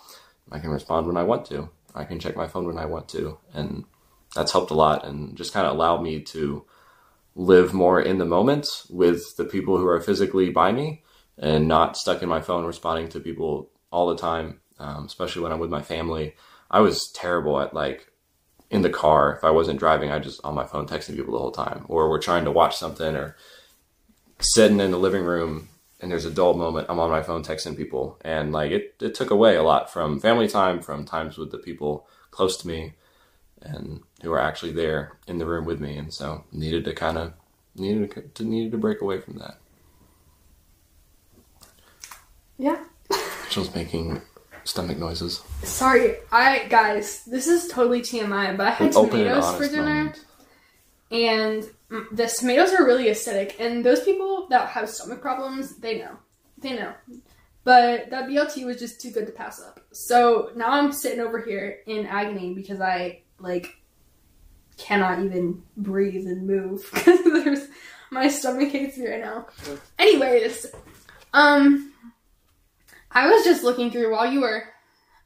I 0.51 0.59
can 0.59 0.71
respond 0.71 1.07
when 1.07 1.17
I 1.17 1.23
want 1.23 1.47
to. 1.47 1.71
I 1.97 2.05
can 2.05 2.21
check 2.21 2.37
my 2.37 2.47
phone 2.47 2.67
when 2.67 2.79
I 2.79 2.87
want 2.87 3.09
to. 3.11 3.39
And 3.53 3.85
that's 4.35 4.53
helped 4.53 4.71
a 4.71 4.75
lot 4.75 5.07
and 5.07 5.37
just 5.37 5.53
kind 5.53 5.67
of 5.67 5.73
allowed 5.73 6.03
me 6.03 6.21
to 6.21 6.65
live 7.35 7.75
more 7.75 8.01
in 8.01 8.19
the 8.19 8.25
moment 8.25 8.67
with 8.91 9.37
the 9.37 9.45
people 9.45 9.77
who 9.77 9.87
are 9.87 10.01
physically 10.01 10.51
by 10.51 10.73
me 10.73 11.03
and 11.39 11.69
not 11.69 11.97
stuck 11.97 12.23
in 12.23 12.29
my 12.29 12.41
phone 12.41 12.65
responding 12.65 13.09
to 13.11 13.21
people 13.21 13.71
all 13.91 14.09
the 14.09 14.17
time, 14.17 14.61
um, 14.79 15.05
especially 15.05 15.43
when 15.43 15.53
I'm 15.53 15.59
with 15.59 15.71
my 15.71 15.83
family. 15.83 16.35
I 16.71 16.81
was 16.81 17.11
terrible 17.15 17.61
at 17.61 17.75
like 17.75 18.11
in 18.71 18.83
the 18.83 18.91
car 18.91 19.37
if 19.37 19.45
I 19.45 19.51
wasn't 19.51 19.79
driving. 19.79 20.11
I 20.11 20.19
just 20.19 20.41
on 20.45 20.55
my 20.55 20.65
phone 20.65 20.87
texting 20.87 21.17
people 21.17 21.33
the 21.33 21.39
whole 21.39 21.53
time, 21.53 21.85
or 21.89 22.11
we're 22.11 22.21
trying 22.21 22.45
to 22.45 22.51
watch 22.51 22.77
something, 22.77 23.15
or 23.15 23.37
sitting 24.41 24.81
in 24.81 24.91
the 24.91 24.99
living 24.99 25.23
room 25.25 25.69
and 26.01 26.11
there's 26.11 26.25
a 26.25 26.31
dull 26.31 26.55
moment. 26.55 26.87
I'm 26.89 27.01
on 27.01 27.11
my 27.11 27.23
phone 27.23 27.43
texting 27.43 27.77
people, 27.77 28.19
and 28.23 28.53
like 28.53 28.71
it, 28.71 28.97
it 29.01 29.15
took 29.15 29.31
away 29.31 29.57
a 29.57 29.63
lot 29.63 29.93
from 29.93 30.21
family 30.21 30.49
time, 30.49 30.81
from 30.81 31.05
times 31.05 31.39
with 31.39 31.51
the 31.51 31.59
people 31.59 32.07
close 32.31 32.57
to 32.59 32.69
me, 32.69 32.95
and 33.63 34.03
who 34.23 34.33
are 34.33 34.41
actually 34.41 34.73
there 34.73 35.19
in 35.27 35.39
the 35.39 35.47
room 35.47 35.65
with 35.65 35.81
me, 35.81 35.97
and 35.97 36.13
so 36.13 36.45
needed 36.53 36.85
to 36.85 36.95
kind 36.95 37.19
of 37.19 37.33
needed 37.75 38.11
to, 38.13 38.23
to 38.23 38.45
needed 38.45 38.73
to 38.73 38.79
break 38.79 39.01
away 39.01 39.21
from 39.21 39.39
that. 39.39 39.59
Yeah. 42.59 42.83
Rachel's 43.45 43.75
making 43.75 44.23
stomach 44.65 44.99
noises. 44.99 45.43
Sorry, 45.63 46.17
I 46.33 46.67
guys, 46.69 47.25
this 47.25 47.47
is 47.47 47.69
totally 47.69 48.01
TMI, 48.01 48.57
but 48.57 48.67
I 48.67 48.71
had 48.71 48.93
tomatoes 48.93 49.57
for 49.57 49.69
dinner, 49.69 49.83
moment. 49.83 50.25
and 51.11 51.65
the 51.89 52.35
tomatoes 52.39 52.73
are 52.73 52.85
really 52.85 53.07
acidic. 53.07 53.59
And 53.61 53.85
those 53.85 54.03
people 54.03 54.47
that 54.49 54.69
have 54.69 54.89
stomach 54.89 55.21
problems, 55.21 55.77
they 55.77 55.99
know, 55.99 56.17
they 56.59 56.73
know. 56.73 56.93
But 57.65 58.11
that 58.11 58.29
BLT 58.29 58.65
was 58.65 58.79
just 58.79 59.01
too 59.01 59.11
good 59.11 59.27
to 59.27 59.33
pass 59.33 59.61
up. 59.61 59.81
So 59.93 60.51
now 60.55 60.71
I'm 60.71 60.93
sitting 60.93 61.21
over 61.21 61.41
here 61.41 61.79
in 61.87 62.07
agony 62.07 62.55
because 62.55 62.81
I 62.81 63.23
like 63.39 63.77
cannot 64.77 65.19
even 65.21 65.63
breathe 65.77 66.27
and 66.27 66.47
move 66.47 66.89
because 66.95 67.25
there's 67.25 67.69
my 68.11 68.29
stomach 68.29 68.71
hates 68.71 68.97
me 68.99 69.09
right 69.09 69.21
now. 69.21 69.47
Anyways, 69.99 70.67
um, 71.33 71.93
I 73.11 73.29
was 73.29 73.45
just 73.45 73.65
looking 73.65 73.91
through 73.91 74.13
while 74.13 74.31
you 74.31 74.43
were 74.43 74.65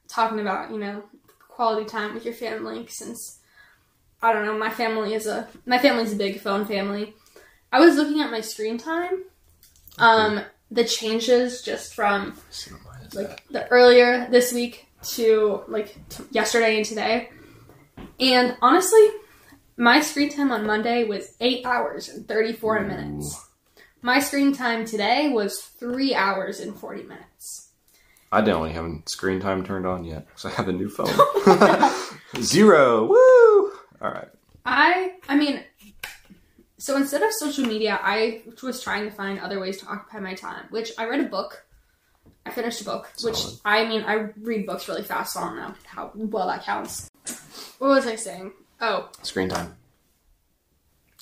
talking 0.09 0.40
about, 0.40 0.71
you 0.71 0.79
know, 0.79 1.05
quality 1.49 1.85
time 1.85 2.14
with 2.14 2.25
your 2.25 2.35
family 2.35 2.87
since 2.88 3.40
I 4.23 4.33
don't 4.33 4.45
know, 4.45 4.57
my 4.59 4.71
family 4.71 5.15
is 5.15 5.27
a 5.27 5.49
my 5.67 5.79
family's 5.79 6.12
a 6.12 6.17
big 6.17 6.41
phone 6.41 6.65
family. 6.65 7.15
I 7.73 7.81
was 7.81 7.97
looking 7.97 8.21
at 8.21 8.31
my 8.31 8.41
screen 8.41 8.79
time. 8.79 9.25
Um 9.99 10.41
the 10.71 10.85
changes 10.85 11.62
just 11.62 11.95
from 11.95 12.35
See 12.50 12.73
what 12.73 12.85
mine 12.85 13.07
is 13.07 13.15
like 13.15 13.31
at. 13.31 13.41
the 13.50 13.69
earlier 13.69 14.29
this 14.31 14.53
week 14.53 14.87
to 15.15 15.62
like 15.69 15.97
t- 16.09 16.25
yesterday 16.31 16.77
and 16.77 16.85
today. 16.87 17.31
And 18.19 18.57
honestly, 18.62 19.05
my 19.77 20.00
screen 20.00 20.31
time 20.31 20.53
on 20.53 20.67
Monday 20.67 21.05
was 21.05 21.35
8 21.41 21.65
hours 21.65 22.09
and 22.09 22.29
34 22.29 22.81
minutes. 22.81 23.47
My 24.03 24.21
screen 24.21 24.53
time 24.55 24.85
today 24.85 25.31
was 25.31 25.59
3 25.59 26.15
hours 26.15 26.61
and 26.61 26.75
40 26.77 27.03
minutes. 27.05 27.71
I 28.31 28.41
definitely 28.43 28.73
haven't 28.73 29.09
screen 29.09 29.41
time 29.41 29.65
turned 29.65 29.87
on 29.87 30.05
yet 30.05 30.27
because 30.27 30.45
I 30.45 30.50
have 30.50 30.69
a 30.69 30.73
new 30.73 30.89
phone. 30.89 31.09
Zero. 32.43 33.07
Woo! 33.07 33.70
All 34.00 34.11
right. 34.11 34.28
I 34.64 35.14
I 35.28 35.37
mean 35.37 35.64
so 36.80 36.97
instead 36.97 37.23
of 37.23 37.30
social 37.33 37.66
media, 37.66 38.00
I 38.02 38.40
was 38.62 38.83
trying 38.83 39.04
to 39.04 39.11
find 39.11 39.38
other 39.38 39.61
ways 39.61 39.76
to 39.78 39.87
occupy 39.87 40.19
my 40.19 40.33
time, 40.33 40.64
which 40.71 40.92
I 40.97 41.07
read 41.07 41.21
a 41.21 41.28
book. 41.28 41.66
I 42.47 42.50
finished 42.50 42.80
a 42.80 42.85
book, 42.85 43.11
which 43.23 43.37
I 43.66 43.85
mean, 43.85 44.02
I 44.02 44.30
read 44.40 44.64
books 44.64 44.88
really 44.88 45.02
fast, 45.02 45.35
so 45.35 45.40
I 45.40 45.45
don't 45.45 45.57
know 45.57 45.75
how 45.85 46.11
well 46.14 46.47
that 46.47 46.64
counts. 46.64 47.11
What 47.78 47.88
was 47.88 48.07
I 48.07 48.16
saying? 48.16 48.52
Oh, 48.80 49.11
Screen 49.23 49.50
time. 49.50 49.76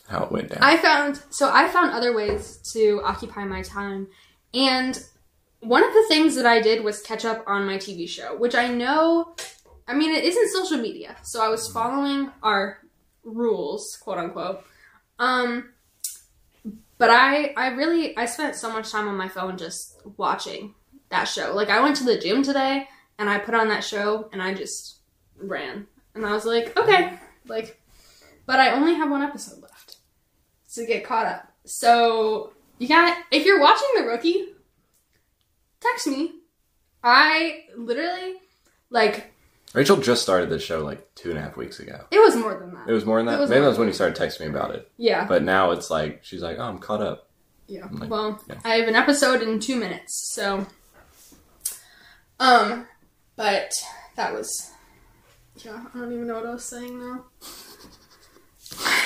How 0.08 0.25
it 0.25 0.30
went 0.30 0.50
down. 0.50 0.58
I 0.62 0.76
found 0.76 1.20
so 1.30 1.50
I 1.52 1.66
found 1.68 1.90
other 1.90 2.14
ways 2.14 2.58
to 2.73 3.02
occupy 3.04 3.44
my 3.44 3.62
time, 3.62 4.06
and 4.54 5.02
one 5.58 5.82
of 5.82 5.92
the 5.92 6.04
things 6.06 6.37
that 6.37 6.47
I 6.47 6.61
did 6.61 6.85
was 6.85 7.02
catch 7.02 7.25
up 7.25 7.42
on 7.49 7.66
my 7.66 7.78
TV 7.78 8.08
show, 8.08 8.37
which 8.37 8.54
I 8.54 8.68
know, 8.68 9.35
I 9.88 9.95
mean, 9.95 10.14
it 10.14 10.23
isn't 10.23 10.50
social 10.50 10.76
media, 10.76 11.17
so 11.23 11.43
I 11.43 11.49
was 11.49 11.67
following 11.67 12.30
our 12.43 12.78
rules, 13.25 13.97
quote 14.02 14.19
unquote. 14.19 14.63
Um, 15.19 15.71
but 16.99 17.10
I, 17.10 17.54
I 17.56 17.69
really, 17.69 18.17
I 18.17 18.26
spent 18.26 18.54
so 18.54 18.71
much 18.71 18.93
time 18.93 19.08
on 19.08 19.17
my 19.17 19.28
phone 19.28 19.56
just 19.56 20.00
watching 20.19 20.75
that 21.08 21.25
show. 21.25 21.54
Like 21.54 21.71
I 21.71 21.80
went 21.80 21.97
to 21.97 22.04
the 22.04 22.19
gym 22.19 22.43
today 22.43 22.86
and 23.19 23.30
I 23.30 23.39
put 23.39 23.54
on 23.54 23.69
that 23.69 23.82
show 23.82 24.28
and 24.32 24.43
I 24.43 24.52
just 24.52 24.99
ran, 25.39 25.86
and 26.15 26.26
I 26.26 26.32
was 26.32 26.45
like, 26.45 26.76
okay, 26.76 27.19
like, 27.47 27.80
but 28.45 28.60
I 28.60 28.73
only 28.73 28.95
have 28.95 29.10
one 29.10 29.23
episode 29.23 29.63
left 29.63 29.97
to 30.75 30.84
get 30.84 31.04
caught 31.04 31.26
up. 31.26 31.52
So 31.65 32.52
you 32.78 32.89
got 32.89 33.17
if 33.30 33.47
you're 33.47 33.60
watching 33.60 33.89
The 33.97 34.04
Rookie, 34.04 34.49
text 35.80 36.06
me. 36.06 36.34
I 37.02 37.65
literally 37.76 38.34
like 38.91 39.32
Rachel 39.75 39.99
just 39.99 40.23
started 40.23 40.49
this 40.49 40.63
show 40.63 40.83
like 40.83 41.15
two 41.15 41.31
and 41.31 41.39
a 41.39 41.43
half 41.43 41.57
weeks 41.57 41.78
ago. 41.78 42.07
it 42.11 42.19
was 42.19 42.35
more 42.37 42.59
than 42.59 42.75
that. 42.75 42.89
It 42.89 42.93
was 42.93 43.04
more 43.04 43.19
than 43.19 43.26
that. 43.26 43.39
was 43.39 43.50
Maybe 43.50 43.61
that 43.61 43.69
was 43.69 43.78
when 43.78 43.89
you 43.89 43.95
started 43.95 44.17
texting 44.17 44.41
me 44.41 44.47
about 44.47 44.75
it. 44.75 44.91
yeah, 44.97 45.26
But 45.26 45.43
now 45.43 45.73
it's 45.73 45.91
like 45.91 46.25
she's 46.25 46.43
like, 46.43 46.57
"Oh, 46.59 46.65
I'm 46.65 46.78
caught 46.78 47.02
up." 47.02 47.28
yeah. 47.67 47.87
like, 47.93 48.11
Well, 48.11 48.43
yeah. 48.49 48.57
I 48.65 48.76
have 48.76 48.89
an 48.89 48.97
episode 48.97 49.43
in 49.43 49.61
two 49.61 49.76
minutes, 49.76 50.33
so 50.35 50.67
um, 52.41 52.87
but 53.37 53.73
that 54.17 54.33
was 54.33 54.71
yeah. 55.57 55.85
I 55.95 55.99
don't 55.99 56.13
even 56.13 56.26
know 56.26 56.35
what 56.35 56.47
I 56.47 56.52
was 56.52 56.65
saying 56.65 56.99
now. 56.99 57.25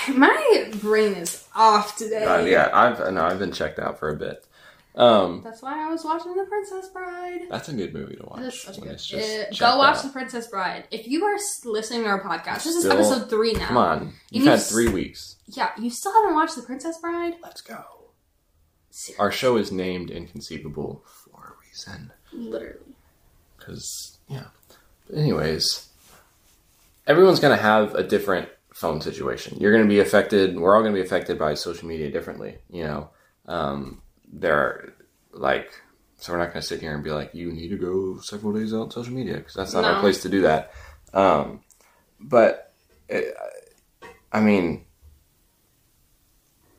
My 0.15 0.71
brain 0.81 1.15
is 1.15 1.47
off 1.55 1.97
today. 1.97 2.25
Uh, 2.25 2.45
yeah, 2.45 2.71
I've 2.73 3.13
no, 3.13 3.25
I've 3.25 3.39
been 3.39 3.53
checked 3.53 3.79
out 3.79 3.99
for 3.99 4.11
a 4.11 4.17
bit. 4.17 4.47
Um, 4.95 5.41
That's 5.43 5.63
why 5.63 5.87
I 5.87 5.91
was 5.91 6.05
watching 6.05 6.35
The 6.37 6.45
Princess 6.45 6.91
Bride. 6.91 7.43
that's 7.49 7.69
a 7.71 7.73
good 7.73 7.95
movie 7.95 8.17
to 8.17 8.25
watch. 8.27 8.41
That's 8.43 8.63
such 8.63 8.77
a 8.79 8.81
good. 8.83 8.99
just 8.99 9.13
Uh, 9.15 9.45
go 9.73 9.79
watch 9.79 9.97
out. 9.97 10.03
The 10.03 10.09
Princess 10.11 10.49
Bride. 10.49 10.87
If 10.91 11.09
you 11.09 11.25
are 11.25 11.39
listening 11.65 12.03
to 12.03 12.09
our 12.09 12.23
podcast, 12.23 12.65
this 12.65 12.77
is 12.77 12.85
episode 12.85 13.31
three 13.31 13.53
now. 13.55 13.69
Come 13.69 13.77
on, 13.79 14.13
you've 14.31 14.45
you 14.45 14.51
had 14.51 14.61
three 14.61 14.89
weeks. 14.89 15.37
Yeah, 15.47 15.71
you 15.79 15.89
still 15.89 16.13
haven't 16.13 16.35
watched 16.35 16.57
The 16.57 16.63
Princess 16.63 16.99
Bride? 16.99 17.35
Let's 17.43 17.63
go. 17.63 17.83
Seriously. 18.91 19.21
Our 19.23 19.33
show 19.33 19.57
is 19.57 19.73
named 19.73 20.11
Inconceivable 20.11 21.03
for 21.07 21.57
a 21.57 21.67
reason. 21.67 22.13
Literally. 22.35 22.95
Because, 23.57 24.19
yeah. 24.29 24.49
But 25.09 25.17
anyways, 25.19 25.89
everyone's 27.07 27.41
going 27.41 27.57
to 27.57 27.63
have 27.63 27.95
a 27.95 28.03
different 28.03 28.49
phone 28.75 29.01
situation. 29.01 29.57
You're 29.59 29.73
going 29.73 29.85
to 29.85 29.89
be 29.89 30.01
affected, 30.01 30.59
we're 30.59 30.75
all 30.77 30.83
going 30.83 30.93
to 30.95 31.01
be 31.01 31.05
affected 31.05 31.39
by 31.39 31.55
social 31.55 31.89
media 31.89 32.11
differently. 32.11 32.59
You 32.71 32.85
know, 32.85 33.11
um, 33.47 34.03
there 34.33 34.57
are, 34.57 34.95
like, 35.33 35.73
so 36.19 36.33
we're 36.33 36.39
not 36.39 36.53
going 36.53 36.61
to 36.61 36.67
sit 36.67 36.81
here 36.81 36.95
and 36.95 37.05
be 37.05 37.11
like, 37.11 37.35
you 37.35 37.53
need 37.53 37.69
to 37.69 37.77
go 37.77 38.21
several 38.21 38.53
days 38.53 38.73
out 38.73 38.83
on 38.83 38.91
social 38.91 39.13
media, 39.13 39.37
because 39.37 39.55
that's 39.55 39.75
not 39.75 39.85
our 39.85 40.01
place 40.01 40.23
to 40.23 40.29
do 40.29 40.43
that. 40.43 40.73
Um, 41.13 41.61
but, 42.21 42.73
it, 43.09 43.35
I 44.33 44.41
mean, 44.41 44.85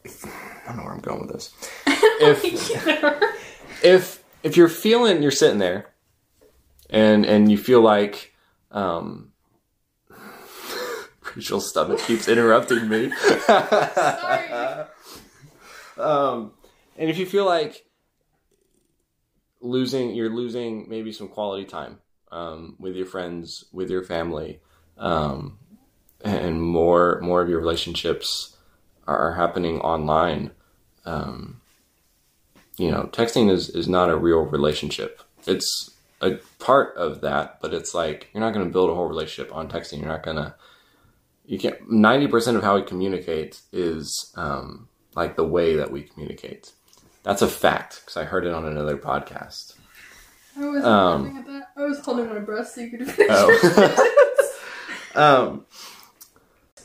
if, 0.04 0.26
I 0.26 0.68
don't 0.68 0.78
know 0.78 0.84
where 0.84 0.94
I'm 0.94 1.00
going 1.00 1.22
with 1.22 1.32
this. 1.32 1.54
If, 2.20 3.84
if 3.84 4.24
if 4.44 4.56
you're 4.56 4.70
feeling 4.70 5.22
you're 5.22 5.32
sitting 5.32 5.58
there 5.58 5.94
and 6.90 7.26
and 7.26 7.52
you 7.52 7.58
feel 7.58 7.82
like 7.82 8.34
um 8.72 9.32
Rachel's 11.36 11.70
stomach 11.70 12.00
keeps 12.00 12.28
interrupting 12.28 12.88
me. 12.88 13.12
Sorry. 13.48 14.86
Um 15.98 16.52
and 16.98 17.10
if 17.10 17.18
you 17.18 17.26
feel 17.26 17.46
like 17.46 17.86
losing 19.62 20.14
you're 20.14 20.30
losing 20.30 20.90
maybe 20.90 21.12
some 21.12 21.30
quality 21.30 21.66
time 21.66 22.00
um 22.32 22.76
with 22.80 22.96
your 22.96 23.06
friends, 23.06 23.66
with 23.72 23.90
your 23.90 24.04
family, 24.04 24.60
um 24.98 25.58
and 26.24 26.62
more 26.62 27.20
more 27.22 27.42
of 27.42 27.50
your 27.50 27.60
relationships 27.60 28.58
are 29.06 29.34
happening 29.34 29.80
online. 29.82 30.52
Um 31.06 31.62
you 32.78 32.90
know, 32.90 33.10
texting 33.12 33.52
is, 33.52 33.70
is 33.70 33.88
not 33.88 34.10
a 34.10 34.18
real 34.18 34.40
relationship. 34.40 35.22
It's 35.46 35.92
a 36.22 36.40
part 36.60 36.96
of 36.96 37.22
that, 37.22 37.60
but 37.62 37.74
it's 37.74 37.94
like 37.94 38.30
you're 38.34 38.42
not 38.42 38.54
going 38.54 38.66
to 38.66 38.72
build 38.72 38.90
a 38.90 38.96
whole 38.96 39.08
relationship 39.08 39.54
on 39.54 39.70
texting. 39.70 40.00
You're 40.00 40.08
not 40.08 40.24
going 40.24 40.38
to, 40.38 40.56
you 41.46 41.60
can't, 41.60 41.90
90% 41.90 42.56
of 42.56 42.64
how 42.64 42.76
we 42.76 42.84
communicate 42.84 43.62
is 43.72 44.32
um, 44.36 44.88
like 45.16 45.36
the 45.36 45.46
way 45.46 45.76
that 45.76 45.92
we 45.92 46.02
communicate. 46.02 46.72
That's 47.24 47.42
a 47.42 47.48
fact 47.48 48.02
because 48.02 48.18
I 48.18 48.26
heard 48.26 48.46
it 48.46 48.54
on 48.54 48.66
another 48.66 48.98
podcast. 48.98 49.76
I 50.60 50.68
was 50.68 50.84
Um, 50.84 51.22
holding 51.24 51.38
at 51.40 51.46
that. 51.48 51.64
I 51.78 51.84
was 51.86 52.00
holding 52.00 52.30
my 52.30 52.40
breath 52.40 52.70
so 52.70 52.82
you 52.82 52.90
could 52.98 53.10
finish 53.10 53.32
Oh. 53.34 54.20
um, 55.16 55.66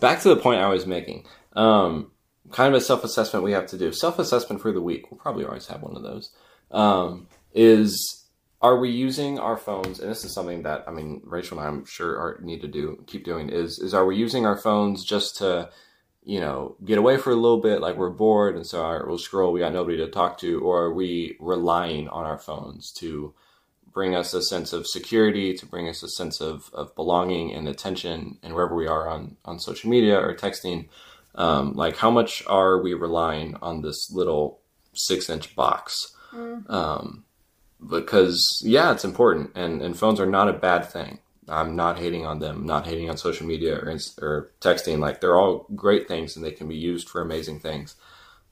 back 0.00 0.20
to 0.22 0.28
the 0.28 0.36
point 0.36 0.60
I 0.60 0.68
was 0.68 0.86
making. 0.86 1.26
Um, 1.54 2.12
kind 2.50 2.74
of 2.74 2.80
a 2.80 2.84
self 2.84 3.04
assessment 3.04 3.44
we 3.44 3.52
have 3.52 3.66
to 3.68 3.78
do. 3.78 3.92
Self 3.92 4.18
assessment 4.18 4.62
for 4.62 4.72
the 4.72 4.80
week. 4.80 5.10
We'll 5.10 5.20
probably 5.20 5.44
always 5.44 5.66
have 5.66 5.82
one 5.82 5.96
of 5.96 6.02
those. 6.02 6.30
Um, 6.70 7.26
is 7.52 8.24
are 8.60 8.78
we 8.78 8.90
using 8.90 9.38
our 9.38 9.56
phones? 9.56 10.00
And 10.00 10.10
this 10.10 10.24
is 10.24 10.32
something 10.32 10.62
that 10.62 10.84
I 10.86 10.90
mean, 10.92 11.20
Rachel 11.24 11.58
and 11.58 11.66
I, 11.66 11.68
I'm 11.70 11.84
sure 11.84 12.16
are, 12.18 12.40
need 12.42 12.60
to 12.62 12.68
do 12.68 13.02
keep 13.06 13.24
doing. 13.24 13.48
Is 13.50 13.78
is 13.78 13.94
are 13.94 14.06
we 14.06 14.16
using 14.16 14.46
our 14.46 14.56
phones 14.56 15.04
just 15.04 15.36
to 15.38 15.70
you 16.28 16.40
know 16.40 16.76
get 16.84 16.98
away 16.98 17.16
for 17.16 17.30
a 17.30 17.36
little 17.36 17.60
bit, 17.60 17.80
like 17.80 17.96
we're 17.96 18.10
bored, 18.10 18.54
and 18.54 18.66
so 18.66 18.82
right, 18.82 19.04
we'll 19.04 19.16
scroll. 19.16 19.50
We 19.50 19.60
got 19.60 19.72
nobody 19.72 19.96
to 19.96 20.08
talk 20.08 20.36
to, 20.40 20.60
or 20.60 20.82
are 20.82 20.92
we 20.92 21.38
relying 21.40 22.06
on 22.08 22.26
our 22.26 22.38
phones 22.38 22.92
to 22.98 23.32
bring 23.94 24.14
us 24.14 24.34
a 24.34 24.42
sense 24.42 24.74
of 24.74 24.86
security, 24.86 25.54
to 25.54 25.64
bring 25.64 25.88
us 25.88 26.02
a 26.02 26.08
sense 26.08 26.42
of, 26.42 26.70
of 26.74 26.94
belonging 26.94 27.54
and 27.54 27.66
attention, 27.66 28.36
and 28.42 28.52
wherever 28.52 28.76
we 28.76 28.86
are 28.86 29.08
on 29.08 29.38
on 29.46 29.58
social 29.58 29.88
media 29.88 30.20
or 30.20 30.36
texting, 30.36 30.88
um, 31.34 31.72
like 31.72 31.96
how 31.96 32.10
much 32.10 32.44
are 32.46 32.82
we 32.82 32.92
relying 32.92 33.56
on 33.62 33.80
this 33.80 34.12
little 34.12 34.60
six 34.92 35.30
inch 35.30 35.56
box? 35.56 36.14
Um, 36.68 37.24
because 37.88 38.60
yeah, 38.62 38.92
it's 38.92 39.06
important, 39.06 39.52
and 39.54 39.80
and 39.80 39.98
phones 39.98 40.20
are 40.20 40.26
not 40.26 40.50
a 40.50 40.52
bad 40.52 40.84
thing. 40.84 41.20
I'm 41.48 41.76
not 41.76 41.98
hating 41.98 42.26
on 42.26 42.38
them, 42.38 42.66
not 42.66 42.86
hating 42.86 43.10
on 43.10 43.16
social 43.16 43.46
media 43.46 43.76
or 43.76 43.98
or 44.20 44.52
texting. 44.60 44.98
Like 44.98 45.20
they're 45.20 45.36
all 45.38 45.66
great 45.74 46.08
things, 46.08 46.36
and 46.36 46.44
they 46.44 46.52
can 46.52 46.68
be 46.68 46.76
used 46.76 47.08
for 47.08 47.20
amazing 47.20 47.60
things. 47.60 47.96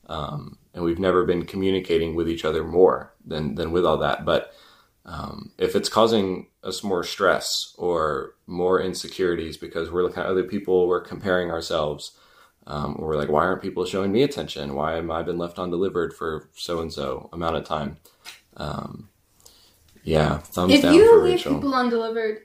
Um, 0.08 0.58
and 0.74 0.84
we've 0.84 0.98
never 0.98 1.24
been 1.24 1.46
communicating 1.46 2.14
with 2.14 2.28
each 2.28 2.44
other 2.44 2.64
more 2.64 3.12
than 3.24 3.54
than 3.54 3.72
with 3.72 3.84
all 3.84 3.98
that. 3.98 4.24
But 4.24 4.52
um, 5.04 5.52
if 5.58 5.76
it's 5.76 5.88
causing 5.88 6.48
us 6.64 6.82
more 6.82 7.04
stress 7.04 7.74
or 7.78 8.34
more 8.46 8.80
insecurities 8.80 9.56
because 9.56 9.90
we're 9.90 10.02
looking 10.02 10.22
at 10.22 10.26
other 10.28 10.44
people, 10.44 10.88
we're 10.88 11.00
comparing 11.00 11.50
ourselves, 11.50 12.12
um, 12.66 12.96
or 12.98 13.08
we're 13.08 13.16
like, 13.16 13.28
why 13.28 13.44
aren't 13.44 13.62
people 13.62 13.84
showing 13.84 14.10
me 14.12 14.22
attention? 14.22 14.74
Why 14.74 14.96
am 14.96 15.10
I 15.10 15.22
been 15.22 15.38
left 15.38 15.58
undelivered 15.58 16.12
for 16.12 16.48
so 16.54 16.80
and 16.80 16.92
so 16.92 17.28
amount 17.32 17.56
of 17.56 17.64
time? 17.64 17.98
Um, 18.56 19.08
yeah, 20.02 20.38
thumbs 20.38 20.72
if 20.72 20.82
down 20.82 20.94
you 20.94 21.08
for 21.08 21.22
leave 21.22 21.34
Rachel. 21.34 21.54
people 21.54 21.74
undelivered 21.74 22.42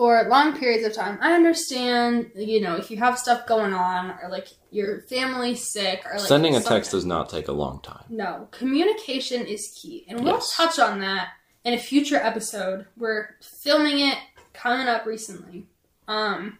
for 0.00 0.26
long 0.30 0.58
periods 0.58 0.86
of 0.86 0.94
time, 0.94 1.18
I 1.20 1.34
understand. 1.34 2.30
You 2.34 2.62
know, 2.62 2.74
if 2.76 2.90
you 2.90 2.96
have 2.96 3.18
stuff 3.18 3.46
going 3.46 3.74
on, 3.74 4.12
or 4.22 4.30
like 4.30 4.48
your 4.70 5.02
family's 5.02 5.70
sick, 5.70 6.00
or 6.06 6.12
like 6.16 6.26
Sending 6.26 6.56
a 6.56 6.60
text 6.62 6.92
does 6.92 7.04
not 7.04 7.28
take 7.28 7.48
a 7.48 7.52
long 7.52 7.80
time. 7.82 8.04
No, 8.08 8.48
communication 8.50 9.44
is 9.44 9.78
key, 9.78 10.06
and 10.08 10.24
we'll 10.24 10.36
Yes. 10.36 10.56
touch 10.56 10.78
on 10.78 11.00
that 11.00 11.32
in 11.64 11.74
a 11.74 11.78
future 11.78 12.16
episode. 12.16 12.86
We're 12.96 13.36
filming 13.62 13.98
it 13.98 14.16
coming 14.54 14.88
up 14.88 15.04
recently, 15.04 15.66
um, 16.08 16.56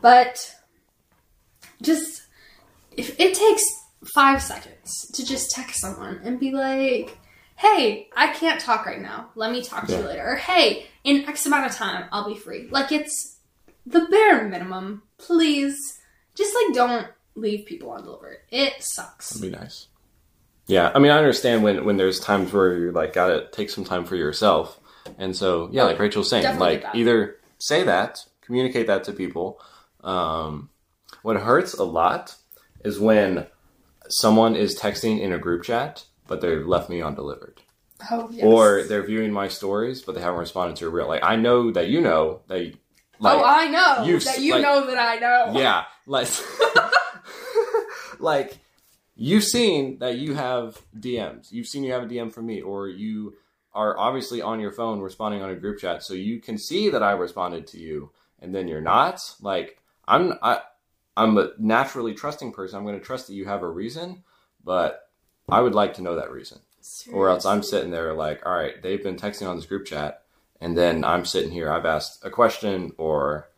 but 0.00 0.54
just 1.82 2.22
if 2.96 3.18
it 3.18 3.34
takes 3.34 3.64
five 4.14 4.40
seconds 4.40 5.10
to 5.14 5.26
just 5.26 5.50
text 5.50 5.80
someone 5.80 6.20
and 6.22 6.38
be 6.38 6.52
like, 6.52 7.18
"Hey, 7.56 8.08
I 8.16 8.32
can't 8.32 8.60
talk 8.60 8.86
right 8.86 9.00
now. 9.00 9.30
Let 9.34 9.50
me 9.50 9.62
talk 9.62 9.86
to 9.86 9.96
you 9.96 10.02
later," 10.02 10.32
or 10.32 10.36
"Hey, 10.36 10.86
in 11.04 11.28
X 11.28 11.46
amount 11.46 11.66
of 11.66 11.72
time, 11.72 12.06
I'll 12.12 12.28
be 12.28 12.38
free." 12.38 12.68
Like 12.70 12.92
it's 12.92 13.38
the 13.84 14.06
bare 14.10 14.48
minimum. 14.48 15.02
Please, 15.18 15.76
just 16.34 16.54
like 16.54 16.74
don't 16.74 17.08
leave 17.34 17.66
people 17.66 17.92
undelivered. 17.92 18.38
It 18.50 18.74
sucks. 18.80 19.30
That'd 19.30 19.52
be 19.52 19.58
nice. 19.58 19.88
Yeah, 20.66 20.90
I 20.94 20.98
mean, 20.98 21.12
I 21.12 21.18
understand 21.18 21.62
when 21.62 21.84
when 21.84 21.96
there's 21.96 22.18
times 22.18 22.52
where 22.52 22.76
you're 22.76 22.92
like, 22.92 23.12
gotta 23.12 23.48
take 23.52 23.70
some 23.70 23.84
time 23.84 24.04
for 24.04 24.16
yourself, 24.16 24.80
and 25.18 25.36
so 25.36 25.68
yeah, 25.72 25.84
like 25.84 25.98
Rachel's 25.98 26.28
saying, 26.28 26.42
Definitely 26.42 26.82
like 26.82 26.94
either 26.94 27.36
say 27.58 27.84
that, 27.84 28.18
communicate 28.40 28.88
that 28.88 29.04
to 29.04 29.12
people. 29.12 29.60
Um, 30.02 30.70
what 31.22 31.36
hurts 31.36 31.74
a 31.74 31.84
lot 31.84 32.36
is 32.84 32.98
when 32.98 33.46
someone 34.08 34.56
is 34.56 34.78
texting 34.78 35.20
in 35.20 35.32
a 35.32 35.38
group 35.38 35.62
chat, 35.64 36.04
but 36.26 36.40
they 36.40 36.56
left 36.56 36.88
me 36.90 37.02
undelivered, 37.02 37.60
Oh, 38.10 38.28
yes. 38.30 38.44
or 38.44 38.82
they're 38.84 39.06
viewing 39.06 39.32
my 39.32 39.48
stories, 39.48 40.02
but 40.02 40.14
they 40.14 40.20
haven't 40.20 40.40
responded 40.40 40.76
to 40.76 40.86
a 40.86 40.90
real. 40.90 41.08
Like 41.08 41.22
I 41.24 41.36
know 41.36 41.70
that 41.72 41.88
you 41.88 42.00
know 42.00 42.40
that. 42.48 42.72
Like, 43.18 43.38
oh, 43.38 43.44
I 43.44 43.68
know 43.68 44.18
that 44.18 44.38
you 44.40 44.52
like- 44.52 44.62
know 44.62 44.86
that 44.86 44.98
I 44.98 45.16
know. 45.16 45.58
yeah, 45.58 45.84
like, 46.06 46.28
like 48.18 48.58
you've 49.14 49.44
seen 49.44 49.98
that 49.98 50.18
you 50.18 50.34
have 50.34 50.80
DMs. 50.98 51.50
You've 51.52 51.66
seen 51.66 51.84
you 51.84 51.92
have 51.92 52.02
a 52.02 52.06
DM 52.06 52.32
from 52.32 52.46
me, 52.46 52.60
or 52.60 52.88
you 52.88 53.34
are 53.72 53.98
obviously 53.98 54.40
on 54.42 54.60
your 54.60 54.72
phone 54.72 55.00
responding 55.00 55.42
on 55.42 55.50
a 55.50 55.54
group 55.54 55.78
chat, 55.78 56.02
so 56.02 56.14
you 56.14 56.40
can 56.40 56.58
see 56.58 56.90
that 56.90 57.02
I 57.02 57.12
responded 57.12 57.66
to 57.68 57.78
you, 57.78 58.10
and 58.40 58.54
then 58.54 58.68
you're 58.68 58.80
not. 58.80 59.20
Like, 59.40 59.78
I'm 60.06 60.34
I, 60.42 60.60
I'm 61.16 61.36
a 61.38 61.50
naturally 61.58 62.14
trusting 62.14 62.52
person. 62.52 62.78
I'm 62.78 62.84
going 62.84 62.98
to 62.98 63.04
trust 63.04 63.26
that 63.28 63.34
you 63.34 63.46
have 63.46 63.62
a 63.62 63.70
reason, 63.70 64.24
but 64.64 65.05
I 65.48 65.60
would 65.60 65.74
like 65.74 65.94
to 65.94 66.02
know 66.02 66.16
that 66.16 66.30
reason, 66.32 66.58
or 67.12 67.28
else 67.28 67.44
I'm 67.46 67.62
sitting 67.62 67.90
there 67.90 68.12
like, 68.14 68.44
all 68.44 68.54
right, 68.54 68.80
they've 68.82 69.02
been 69.02 69.16
texting 69.16 69.48
on 69.48 69.56
this 69.56 69.66
group 69.66 69.86
chat, 69.86 70.22
and 70.60 70.76
then 70.76 71.04
I'm 71.04 71.24
sitting 71.24 71.52
here. 71.52 71.70
I've 71.70 71.86
asked 71.86 72.24
a 72.24 72.30
question 72.30 72.92
or 72.98 73.48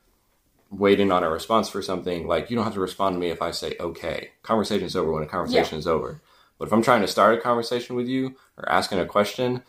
waiting 0.71 1.11
on 1.11 1.25
a 1.25 1.31
response 1.31 1.69
for 1.71 1.81
something, 1.81 2.27
like 2.27 2.51
you 2.51 2.57
don't 2.57 2.65
have 2.65 2.75
to 2.75 2.81
respond 2.81 3.15
to 3.15 3.19
me 3.21 3.31
if 3.31 3.41
I 3.41 3.53
say 3.53 3.75
okay. 3.81 4.33
Conversation's 4.43 4.95
over 4.97 5.11
when 5.13 5.23
a 5.23 5.27
conversation 5.27 5.79
is 5.79 5.87
over. 5.87 6.21
But 6.59 6.67
if 6.69 6.73
I'm 6.75 6.83
trying 6.83 7.01
to 7.01 7.09
start 7.09 7.39
a 7.39 7.41
conversation 7.41 7.97
with 7.97 8.07
you 8.07 8.37
or 8.59 8.69
asking 8.69 8.99
a 8.99 9.07
question 9.07 9.63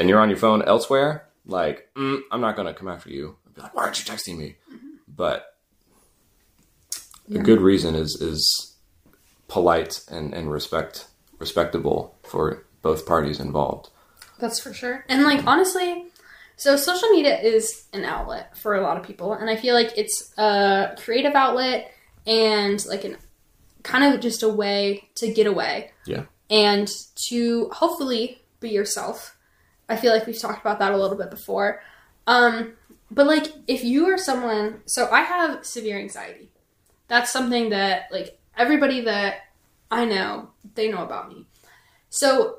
and 0.00 0.08
you're 0.08 0.20
on 0.20 0.30
your 0.30 0.38
phone 0.38 0.62
elsewhere, 0.62 1.28
like 1.44 1.88
mm, 1.94 2.20
I'm 2.32 2.40
not 2.40 2.56
gonna 2.56 2.72
come 2.72 2.88
after 2.88 3.10
you. 3.10 3.36
I'd 3.46 3.54
be 3.54 3.60
like, 3.60 3.74
why 3.74 3.82
aren't 3.82 3.98
you 3.98 4.10
texting 4.14 4.38
me? 4.38 4.56
But 5.06 5.54
Yeah. 7.26 7.40
a 7.40 7.42
good 7.42 7.60
reason 7.60 7.94
is 7.94 8.18
is 8.22 8.67
polite 9.48 10.04
and, 10.10 10.32
and 10.34 10.50
respect 10.50 11.06
respectable 11.38 12.18
for 12.22 12.66
both 12.82 13.06
parties 13.06 13.40
involved. 13.40 13.90
That's 14.38 14.60
for 14.60 14.72
sure. 14.72 15.04
And 15.08 15.24
like 15.24 15.44
honestly, 15.46 16.06
so 16.56 16.76
social 16.76 17.08
media 17.10 17.40
is 17.40 17.86
an 17.92 18.04
outlet 18.04 18.56
for 18.56 18.74
a 18.74 18.82
lot 18.82 18.96
of 18.96 19.04
people, 19.04 19.32
and 19.32 19.50
I 19.50 19.56
feel 19.56 19.74
like 19.74 19.92
it's 19.96 20.32
a 20.38 20.96
creative 21.02 21.34
outlet 21.34 21.92
and 22.26 22.84
like 22.86 23.04
an 23.04 23.16
kind 23.82 24.12
of 24.12 24.20
just 24.20 24.42
a 24.42 24.48
way 24.48 25.08
to 25.16 25.32
get 25.32 25.46
away. 25.46 25.92
Yeah. 26.04 26.24
And 26.50 26.90
to 27.28 27.68
hopefully 27.70 28.42
be 28.60 28.70
yourself. 28.70 29.36
I 29.88 29.96
feel 29.96 30.12
like 30.12 30.26
we've 30.26 30.38
talked 30.38 30.60
about 30.60 30.78
that 30.80 30.92
a 30.92 30.96
little 30.96 31.16
bit 31.16 31.30
before. 31.30 31.82
Um, 32.26 32.74
but 33.10 33.26
like 33.26 33.46
if 33.66 33.84
you 33.84 34.06
are 34.06 34.18
someone 34.18 34.82
so 34.86 35.08
I 35.10 35.22
have 35.22 35.64
severe 35.64 35.98
anxiety. 35.98 36.50
That's 37.06 37.32
something 37.32 37.70
that 37.70 38.08
like 38.12 38.37
everybody 38.58 39.02
that 39.02 39.46
I 39.90 40.04
know, 40.04 40.50
they 40.74 40.90
know 40.90 41.02
about 41.02 41.28
me. 41.30 41.46
So 42.10 42.56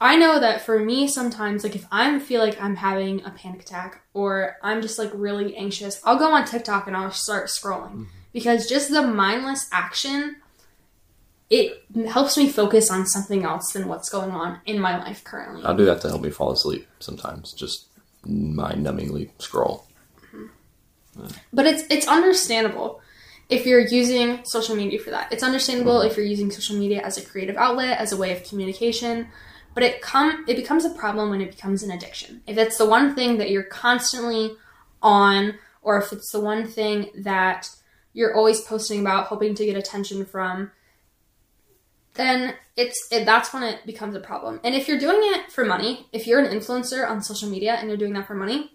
I 0.00 0.16
know 0.16 0.40
that 0.40 0.62
for 0.62 0.80
me 0.80 1.06
sometimes 1.06 1.62
like 1.62 1.76
if 1.76 1.86
I 1.92 2.18
feel 2.18 2.40
like 2.40 2.60
I'm 2.60 2.74
having 2.74 3.24
a 3.24 3.30
panic 3.30 3.62
attack 3.62 4.02
or 4.14 4.56
I'm 4.62 4.82
just 4.82 4.98
like 4.98 5.10
really 5.14 5.56
anxious, 5.56 6.00
I'll 6.04 6.18
go 6.18 6.32
on 6.32 6.44
TikTok 6.44 6.88
and 6.88 6.96
I'll 6.96 7.12
start 7.12 7.46
scrolling 7.46 7.90
mm-hmm. 7.90 8.04
because 8.32 8.68
just 8.68 8.90
the 8.90 9.02
mindless 9.02 9.68
action 9.70 10.36
it 11.50 11.84
helps 12.08 12.38
me 12.38 12.48
focus 12.48 12.90
on 12.90 13.04
something 13.06 13.44
else 13.44 13.74
than 13.74 13.86
what's 13.86 14.08
going 14.08 14.30
on 14.30 14.58
in 14.64 14.80
my 14.80 14.96
life 14.96 15.22
currently. 15.22 15.62
I'll 15.64 15.76
do 15.76 15.84
that 15.84 16.00
to 16.00 16.08
help 16.08 16.22
me 16.22 16.30
fall 16.30 16.50
asleep 16.50 16.88
sometimes. 16.98 17.52
Just 17.52 17.88
mind 18.24 18.86
numbingly 18.86 19.28
scroll. 19.38 19.86
Mm-hmm. 20.34 21.26
But 21.52 21.66
it's 21.66 21.84
it's 21.90 22.08
understandable 22.08 23.01
if 23.52 23.66
you're 23.66 23.86
using 23.86 24.42
social 24.44 24.74
media 24.74 24.98
for 24.98 25.10
that. 25.10 25.30
It's 25.30 25.42
understandable 25.42 26.00
if 26.00 26.16
you're 26.16 26.24
using 26.24 26.50
social 26.50 26.76
media 26.76 27.02
as 27.02 27.18
a 27.18 27.22
creative 27.24 27.56
outlet, 27.56 27.98
as 27.98 28.10
a 28.10 28.16
way 28.16 28.32
of 28.34 28.42
communication. 28.48 29.28
But 29.74 29.82
it 29.82 30.00
come 30.00 30.44
it 30.48 30.56
becomes 30.56 30.84
a 30.84 30.90
problem 30.90 31.30
when 31.30 31.42
it 31.42 31.50
becomes 31.50 31.82
an 31.82 31.90
addiction. 31.90 32.42
If 32.46 32.56
it's 32.56 32.78
the 32.78 32.86
one 32.86 33.14
thing 33.14 33.36
that 33.38 33.50
you're 33.50 33.62
constantly 33.62 34.56
on, 35.02 35.58
or 35.82 35.98
if 35.98 36.12
it's 36.12 36.30
the 36.32 36.40
one 36.40 36.66
thing 36.66 37.10
that 37.14 37.68
you're 38.14 38.34
always 38.34 38.62
posting 38.62 39.00
about, 39.00 39.26
hoping 39.26 39.54
to 39.54 39.66
get 39.66 39.76
attention 39.76 40.24
from, 40.24 40.70
then 42.14 42.54
it's 42.76 43.08
it, 43.10 43.26
that's 43.26 43.52
when 43.52 43.62
it 43.62 43.84
becomes 43.84 44.14
a 44.14 44.20
problem. 44.20 44.60
And 44.64 44.74
if 44.74 44.88
you're 44.88 44.98
doing 44.98 45.20
it 45.20 45.52
for 45.52 45.64
money, 45.64 46.06
if 46.12 46.26
you're 46.26 46.40
an 46.40 46.58
influencer 46.58 47.08
on 47.08 47.22
social 47.22 47.48
media 47.48 47.74
and 47.74 47.88
you're 47.88 47.98
doing 47.98 48.14
that 48.14 48.26
for 48.26 48.34
money, 48.34 48.72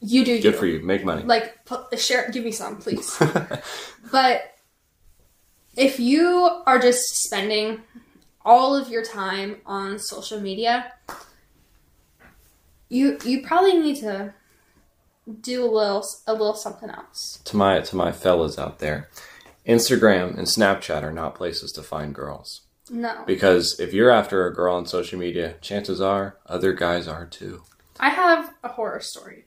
you 0.00 0.24
do 0.24 0.40
Good 0.42 0.56
for 0.56 0.66
you. 0.66 0.80
Make 0.80 1.04
money. 1.04 1.22
like 1.22 1.58
share 1.96 2.30
give 2.30 2.44
me 2.44 2.52
some 2.52 2.76
please 2.78 3.16
but 4.12 4.54
if 5.76 5.98
you 5.98 6.62
are 6.66 6.78
just 6.78 7.02
spending 7.24 7.80
all 8.44 8.76
of 8.76 8.88
your 8.88 9.02
time 9.04 9.56
on 9.66 9.98
social 9.98 10.40
media 10.40 10.92
you 12.88 13.18
you 13.24 13.42
probably 13.42 13.78
need 13.78 13.96
to 13.96 14.34
do 15.40 15.64
a 15.64 15.70
little 15.70 16.04
a 16.26 16.32
little 16.32 16.54
something 16.54 16.90
else 16.90 17.40
to 17.44 17.56
my 17.56 17.80
to 17.80 17.96
my 17.96 18.12
fellas 18.12 18.58
out 18.58 18.78
there, 18.78 19.08
Instagram 19.66 20.36
and 20.36 20.46
Snapchat 20.46 21.02
are 21.02 21.12
not 21.12 21.34
places 21.34 21.72
to 21.72 21.82
find 21.82 22.14
girls. 22.14 22.60
no 22.90 23.24
Because 23.26 23.80
if 23.80 23.94
you're 23.94 24.10
after 24.10 24.46
a 24.46 24.52
girl 24.54 24.74
on 24.76 24.84
social 24.86 25.18
media, 25.18 25.54
chances 25.62 26.00
are 26.00 26.36
other 26.46 26.74
guys 26.74 27.08
are 27.08 27.24
too. 27.26 27.62
i 27.98 28.10
have 28.10 28.52
a 28.62 28.68
horror 28.68 29.00
story 29.00 29.46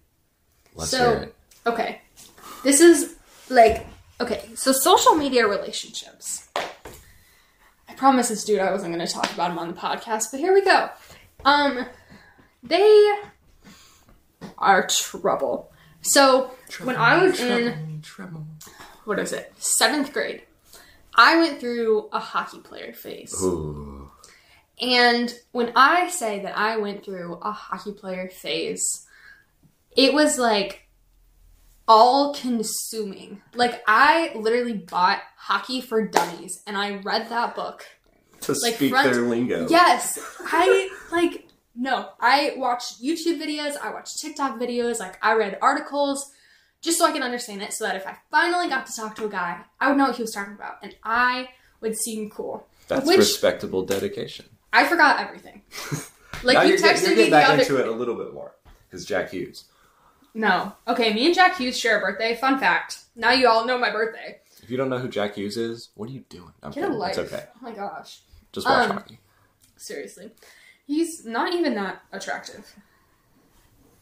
Let's 0.78 0.92
So- 0.92 0.98
hear 1.12 1.18
it. 1.24 1.36
okay. 1.66 2.02
This 2.63 2.80
is 2.82 3.16
like 3.50 3.86
okay 4.20 4.50
so 4.56 4.72
social 4.72 5.16
media 5.16 5.48
relationships. 5.48 6.48
I 7.90 7.94
promised 7.96 8.30
this 8.30 8.44
dude 8.44 8.60
i 8.60 8.72
wasn't 8.72 8.94
going 8.94 9.06
to 9.06 9.12
talk 9.12 9.32
about 9.34 9.52
him 9.52 9.60
on 9.60 9.68
the 9.70 9.74
podcast 9.74 10.26
but 10.32 10.40
here 10.40 10.54
we 10.54 10.63
go. 10.63 10.90
Um 11.46 11.86
they 12.63 13.16
are 14.58 14.88
trouble. 14.88 15.72
So 16.02 16.52
when 16.84 16.96
i 16.96 17.24
was 17.24 17.40
in 17.40 18.02
what 19.06 19.20
is 19.20 19.32
it? 19.34 19.54
Seventh 19.58 20.12
grade 20.13 20.44
i 21.16 21.38
went 21.38 21.60
through 21.60 22.10
a 22.12 22.20
hockey 22.20 22.60
player 22.60 22.94
phase. 22.94 23.34
Ooh. 23.42 24.12
And 24.80 25.34
when 25.54 25.72
I 25.76 26.10
say 26.10 26.42
that 26.42 26.56
I 26.56 26.78
went 26.78 27.04
through 27.04 27.40
a 27.42 27.52
hockey 27.52 27.94
player 27.94 28.30
phase, 28.30 29.07
it 29.98 30.14
was 30.14 30.38
like 30.40 30.88
all 31.88 32.34
consuming. 32.34 33.42
Like 33.54 33.82
I 33.88 34.32
literally 34.36 34.74
bought 34.74 35.22
Hockey 35.38 35.82
for 35.82 36.08
Dummies 36.08 36.62
and 36.68 36.78
I 36.78 36.98
read 36.98 37.30
that 37.30 37.56
book. 37.56 37.86
To 38.42 38.52
Like 38.62 38.76
speak 38.76 38.92
front- 38.92 39.12
their 39.12 39.24
lingo. 39.24 39.68
Yes, 39.70 40.20
I 40.46 40.90
like 41.12 41.48
no. 41.76 42.10
I 42.20 42.54
watched 42.58 43.02
YouTube 43.04 43.42
videos, 43.42 43.76
I 43.78 43.92
watched 43.92 44.20
TikTok 44.22 44.60
videos, 44.60 45.00
like 45.00 45.18
I 45.24 45.34
read 45.34 45.58
articles 45.62 46.32
just 46.82 47.00
so 47.00 47.06
I 47.06 47.12
can 47.12 47.24
understand 47.24 47.64
it 47.64 47.74
so 47.74 47.86
that 47.86 47.96
if 47.96 48.06
I 48.06 48.16
finally 48.30 48.70
got 48.70 48.86
to 48.86 48.94
talk 48.96 49.16
to 49.16 49.26
a 49.26 49.30
guy, 49.30 49.62
I 49.80 49.88
would 49.90 49.98
know 49.98 50.06
what 50.06 50.16
he 50.16 50.22
was 50.22 50.32
talking 50.32 50.54
about 50.54 50.76
and 50.84 50.96
I 51.04 51.50
would 51.82 51.98
seem 51.98 52.30
cool. 52.30 52.68
That's 52.88 53.08
Which- 53.08 53.18
respectable 53.18 53.84
dedication. 53.84 54.46
I 54.72 54.86
forgot 54.88 55.20
everything. 55.20 55.64
Like 56.44 56.54
now 56.54 56.62
you 56.62 56.70
you're, 56.74 56.78
get- 56.78 56.98
texted 56.98 57.02
you're 57.02 57.10
me 57.12 57.16
getting 57.16 57.32
back 57.32 57.60
into 57.60 57.78
it 57.78 57.88
a 57.88 57.92
little 57.92 58.14
bit 58.14 58.32
more. 58.32 58.54
Because 58.88 59.04
Jack 59.06 59.32
Hughes. 59.32 59.66
No. 60.38 60.73
Okay, 60.88 61.13
me 61.13 61.26
and 61.26 61.34
Jack 61.34 61.58
Hughes 61.58 61.78
share 61.80 61.97
a 61.97 62.00
birthday. 62.00 62.36
Fun 62.36 62.60
fact. 62.60 63.00
Now 63.15 63.32
you 63.32 63.47
all 63.47 63.65
know 63.65 63.78
my 63.78 63.89
birthday. 63.89 64.38
If 64.62 64.69
you 64.69 64.78
don't 64.78 64.89
know 64.89 65.00
who 65.00 65.08
Jack 65.08 65.34
Hughes 65.36 65.58
is, 65.58 65.89
what 65.95 66.10
are 66.10 66.12
you 66.13 66.23
doing? 66.30 66.52
I'm 66.62 66.71
Get 66.71 66.84
a 66.84 66.88
kidding. 66.88 67.00
life. 67.00 67.17
It's 67.17 67.34
okay. 67.34 67.45
Oh 67.56 67.60
my 67.63 67.71
gosh. 67.71 68.19
Just 68.52 68.67
watch 68.67 68.89
Um, 68.89 68.97
hockey. 68.97 69.19
Seriously. 69.78 70.32
He's 70.86 71.26
not 71.26 71.54
even 71.54 71.73
that 71.76 72.04
attractive. 72.12 72.71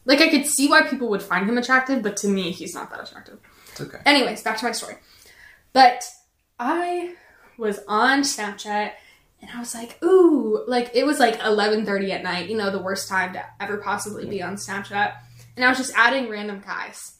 Like 0.04 0.20
I 0.20 0.28
could 0.28 0.44
see 0.46 0.68
why 0.68 0.82
people 0.82 1.08
would 1.08 1.22
find 1.22 1.48
him 1.48 1.56
attractive, 1.56 2.02
but 2.02 2.18
to 2.18 2.28
me 2.28 2.50
he's 2.50 2.74
not 2.74 2.90
that 2.90 3.08
attractive. 3.08 3.38
It's 3.72 3.80
okay. 3.80 3.98
Anyways, 4.04 4.42
back 4.42 4.58
to 4.58 4.64
my 4.66 4.72
story. 4.72 4.96
But 5.72 6.04
I 6.58 7.14
was 7.56 7.80
on 7.88 8.20
Snapchat 8.20 8.92
and 9.40 9.50
I 9.54 9.58
was 9.58 9.74
like, 9.74 10.02
ooh, 10.04 10.64
like 10.68 10.90
it 10.94 11.06
was 11.06 11.18
like 11.18 11.38
11:30 11.40 12.10
at 12.10 12.22
night, 12.22 12.50
you 12.50 12.56
know, 12.58 12.70
the 12.70 12.78
worst 12.82 13.08
time 13.08 13.32
to 13.32 13.44
ever 13.58 13.78
possibly 13.78 14.26
be 14.26 14.42
on 14.42 14.56
Snapchat. 14.56 15.14
And 15.56 15.64
I 15.64 15.68
was 15.68 15.78
just 15.78 15.92
adding 15.96 16.28
random 16.28 16.62
guys. 16.64 17.16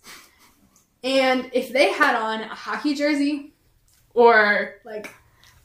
And 1.03 1.51
if 1.53 1.73
they 1.73 1.91
had 1.93 2.15
on 2.17 2.43
a 2.43 2.55
hockey 2.55 2.95
jersey 2.95 3.55
or 4.15 4.75
like 4.85 5.15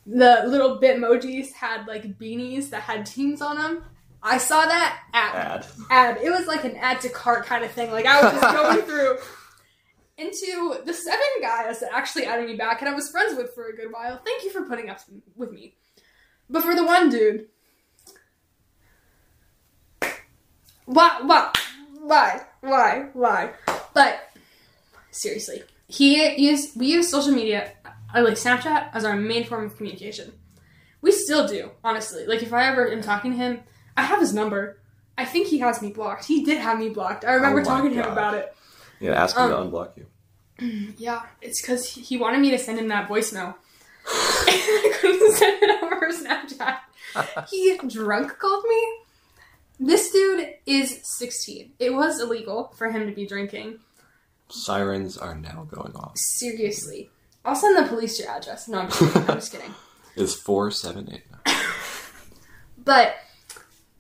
the 0.05 0.43
little 0.47 0.79
bitmojis 0.79 1.51
had 1.53 1.87
like 1.87 2.17
beanies 2.17 2.69
that 2.69 2.81
had 2.83 3.05
teams 3.05 3.41
on 3.41 3.57
them, 3.57 3.83
I 4.23 4.37
saw 4.37 4.65
that 4.65 4.99
ad 5.13 5.33
Bad. 5.33 5.65
ad. 5.89 6.17
It 6.23 6.29
was 6.29 6.45
like 6.47 6.63
an 6.63 6.75
add 6.77 7.01
to 7.01 7.09
cart 7.09 7.45
kind 7.45 7.63
of 7.65 7.71
thing. 7.71 7.91
Like 7.91 8.05
I 8.05 8.21
was 8.21 8.31
just 8.39 8.55
going 8.55 8.81
through 8.85 9.17
into 10.17 10.77
the 10.85 10.93
seven 10.93 11.19
guys 11.41 11.79
that 11.79 11.89
actually 11.91 12.25
added 12.25 12.45
me 12.47 12.55
back 12.55 12.81
and 12.81 12.89
I 12.89 12.93
was 12.93 13.09
friends 13.09 13.35
with 13.35 13.53
for 13.55 13.67
a 13.69 13.75
good 13.75 13.91
while. 13.91 14.21
Thank 14.23 14.43
you 14.43 14.51
for 14.51 14.63
putting 14.67 14.89
up 14.89 14.99
with 15.35 15.51
me. 15.51 15.75
But 16.49 16.63
for 16.63 16.75
the 16.75 16.85
one 16.85 17.09
dude, 17.09 17.47
why, 20.85 21.19
why, 21.23 21.51
why, 21.99 22.41
why, 22.61 23.07
why? 23.13 23.51
But 23.93 24.31
seriously, 25.11 25.63
he 25.87 26.35
used 26.37 26.77
we 26.79 26.87
use 26.87 27.09
social 27.09 27.31
media, 27.33 27.71
uh, 28.15 28.21
like 28.21 28.35
Snapchat, 28.35 28.89
as 28.93 29.03
our 29.05 29.15
main 29.15 29.43
form 29.45 29.65
of 29.65 29.75
communication. 29.77 30.31
We 31.01 31.11
still 31.11 31.47
do, 31.47 31.71
honestly. 31.83 32.25
Like 32.25 32.43
if 32.43 32.53
I 32.53 32.65
ever 32.67 32.89
am 32.89 33.01
talking 33.01 33.31
to 33.31 33.37
him, 33.37 33.61
I 33.97 34.03
have 34.03 34.19
his 34.19 34.33
number. 34.33 34.77
I 35.17 35.25
think 35.25 35.47
he 35.47 35.59
has 35.59 35.81
me 35.81 35.89
blocked. 35.91 36.25
He 36.25 36.43
did 36.43 36.59
have 36.59 36.79
me 36.79 36.89
blocked. 36.89 37.25
I 37.25 37.33
remember 37.33 37.61
Oh 37.61 37.63
talking 37.63 37.89
to 37.91 37.95
him 37.95 38.11
about 38.11 38.35
it. 38.35 38.55
Yeah, 38.99 39.21
ask 39.21 39.35
him 39.35 39.43
Um, 39.43 39.49
to 39.49 39.55
unblock 39.77 39.97
you. 39.97 40.05
Yeah, 40.97 41.23
it's 41.41 41.59
because 41.61 41.87
he 41.87 42.17
wanted 42.17 42.39
me 42.39 42.51
to 42.51 42.57
send 42.59 42.77
him 42.77 42.87
that 42.89 43.09
voicemail. 43.09 43.55
I 44.05 44.93
couldn't 44.99 45.33
send 45.33 45.63
it 45.63 45.83
over 45.83 46.09
Snapchat. 46.11 46.77
He 47.49 47.77
drunk 47.87 48.37
called 48.37 48.63
me. 48.69 48.81
This 49.83 50.11
dude 50.11 50.47
is 50.67 50.99
16. 51.17 51.73
It 51.79 51.91
was 51.93 52.21
illegal 52.21 52.71
for 52.77 52.91
him 52.91 53.07
to 53.07 53.11
be 53.13 53.25
drinking. 53.25 53.79
Sirens 54.47 55.17
are 55.17 55.33
now 55.33 55.67
going 55.71 55.95
off. 55.95 56.13
Seriously. 56.15 57.09
I'll 57.43 57.55
send 57.55 57.75
the 57.83 57.89
police 57.89 58.19
your 58.19 58.29
address. 58.29 58.67
No, 58.67 58.77
I'm 58.81 58.89
just 58.89 58.99
kidding. 59.01 59.21
I'm 59.29 59.35
just 59.37 59.51
kidding. 59.53 59.73
It's 60.15 60.35
478. 60.35 61.23
But 62.83 63.15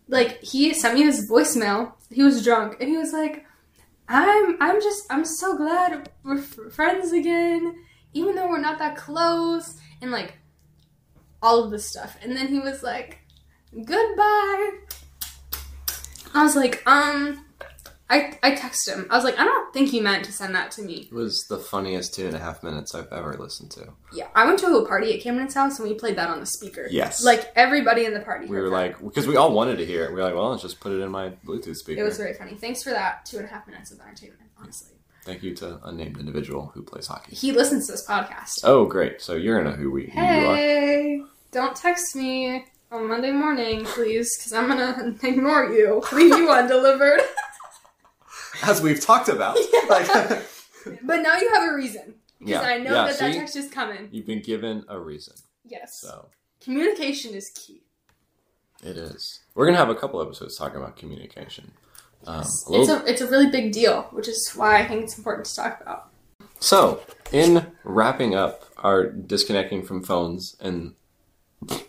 like 0.07 0.41
he 0.41 0.73
sent 0.73 0.95
me 0.95 1.03
this 1.03 1.29
voicemail. 1.29 1.93
He 2.11 2.23
was 2.23 2.43
drunk 2.43 2.77
and 2.79 2.89
he 2.89 2.97
was 2.97 3.13
like, 3.13 3.45
"I'm 4.07 4.57
I'm 4.59 4.81
just 4.81 5.03
I'm 5.11 5.23
so 5.23 5.55
glad 5.55 6.09
we're 6.23 6.39
f- 6.39 6.73
friends 6.73 7.11
again, 7.11 7.75
even 8.13 8.33
though 8.35 8.47
we're 8.49 8.59
not 8.59 8.79
that 8.79 8.97
close." 8.97 9.79
And 10.01 10.09
like 10.11 10.33
all 11.43 11.63
of 11.63 11.69
this 11.69 11.87
stuff. 11.87 12.17
And 12.23 12.35
then 12.35 12.47
he 12.47 12.59
was 12.59 12.81
like, 12.81 13.19
"Goodbye." 13.73 14.71
I 16.33 16.43
was 16.43 16.55
like, 16.55 16.81
"Um." 16.85 17.45
I, 18.11 18.37
I 18.43 18.51
texted 18.51 18.93
him. 18.93 19.07
I 19.09 19.15
was 19.15 19.23
like, 19.23 19.39
I 19.39 19.45
don't 19.45 19.73
think 19.73 19.87
he 19.87 20.01
meant 20.01 20.25
to 20.25 20.33
send 20.33 20.53
that 20.53 20.69
to 20.71 20.81
me. 20.81 21.07
It 21.09 21.13
was 21.13 21.45
the 21.47 21.57
funniest 21.57 22.13
two 22.13 22.25
and 22.25 22.35
a 22.35 22.39
half 22.39 22.61
minutes 22.61 22.93
I've 22.93 23.07
ever 23.09 23.37
listened 23.37 23.71
to. 23.71 23.87
Yeah, 24.11 24.27
I 24.35 24.45
went 24.45 24.59
to 24.59 24.67
a 24.67 24.85
party 24.85 25.13
at 25.15 25.23
Camden's 25.23 25.53
house 25.53 25.79
and 25.79 25.87
we 25.87 25.95
played 25.95 26.17
that 26.17 26.29
on 26.29 26.41
the 26.41 26.45
speaker. 26.45 26.89
Yes. 26.91 27.23
like 27.23 27.49
everybody 27.55 28.03
in 28.03 28.13
the 28.13 28.19
party. 28.19 28.47
We 28.47 28.57
were 28.57 28.63
that. 28.63 28.69
like, 28.69 28.99
because 29.01 29.27
we 29.27 29.37
all 29.37 29.53
wanted 29.53 29.77
to 29.77 29.85
hear 29.85 30.03
it. 30.03 30.09
We 30.09 30.17
were 30.17 30.23
like, 30.23 30.35
well, 30.35 30.49
let's 30.49 30.61
just 30.61 30.81
put 30.81 30.91
it 30.91 30.99
in 30.99 31.09
my 31.09 31.29
Bluetooth 31.45 31.77
speaker. 31.77 32.01
It 32.01 32.03
was 32.03 32.17
very 32.17 32.33
funny. 32.33 32.55
Thanks 32.55 32.83
for 32.83 32.89
that 32.89 33.25
two 33.25 33.37
and 33.37 33.45
a 33.45 33.49
half 33.49 33.65
minutes 33.65 33.93
of 33.93 34.01
entertainment, 34.01 34.41
honestly. 34.59 34.91
Thank 35.23 35.41
you 35.41 35.55
to 35.55 35.79
unnamed 35.85 36.17
individual 36.17 36.71
who 36.73 36.83
plays 36.83 37.07
hockey. 37.07 37.33
He 37.33 37.53
listens 37.53 37.85
to 37.85 37.93
this 37.93 38.05
podcast. 38.05 38.59
Oh, 38.65 38.85
great. 38.85 39.21
So 39.21 39.35
you're 39.35 39.57
gonna 39.57 39.69
know 39.69 39.81
who 39.81 39.89
we 39.89 40.07
who 40.07 40.19
you 40.19 40.25
are. 40.25 40.55
Hey, 40.57 41.23
don't 41.51 41.77
text 41.77 42.13
me 42.13 42.65
on 42.91 43.07
Monday 43.07 43.31
morning, 43.31 43.85
please, 43.85 44.37
because 44.37 44.53
I'm 44.53 44.67
gonna 44.67 45.15
ignore 45.23 45.71
you. 45.71 46.03
Leave 46.11 46.37
you 46.37 46.49
undelivered. 46.49 47.21
As 48.63 48.81
we've 48.81 48.99
talked 48.99 49.29
about. 49.29 49.57
Like, 49.89 50.07
But 51.03 51.17
now 51.21 51.37
you 51.37 51.49
have 51.53 51.69
a 51.69 51.73
reason. 51.75 52.15
Because 52.39 52.49
yeah, 52.51 52.61
I 52.61 52.77
know 52.77 52.91
yeah, 52.93 53.05
that 53.07 53.19
that 53.19 53.33
text 53.33 53.55
is 53.55 53.69
coming. 53.69 54.07
You've 54.11 54.25
been 54.25 54.41
given 54.41 54.83
a 54.87 54.97
reason. 54.97 55.35
Yes. 55.65 55.99
So 56.01 56.29
Communication 56.61 57.33
is 57.35 57.49
key. 57.49 57.81
it 58.83 58.97
is. 58.97 59.41
We're 59.53 59.65
gonna 59.65 59.77
have 59.77 59.89
a 59.89 59.95
couple 59.95 60.21
episodes 60.21 60.57
talking 60.57 60.77
about 60.77 60.95
communication. 60.95 61.71
Um, 62.25 62.41
a 62.69 62.79
It's 62.79 62.89
a 62.89 63.03
it's 63.05 63.21
a 63.21 63.27
really 63.27 63.49
big 63.49 63.73
deal, 63.73 64.03
which 64.11 64.27
is 64.27 64.51
why 64.55 64.79
I 64.79 64.87
think 64.87 65.03
it's 65.03 65.17
important 65.17 65.45
to 65.47 65.55
talk 65.55 65.81
about. 65.81 66.09
So, 66.59 67.01
in 67.31 67.67
wrapping 67.83 68.33
up 68.35 68.63
our 68.77 69.07
disconnecting 69.09 69.83
from 69.83 70.03
phones 70.03 70.55
and 70.61 70.93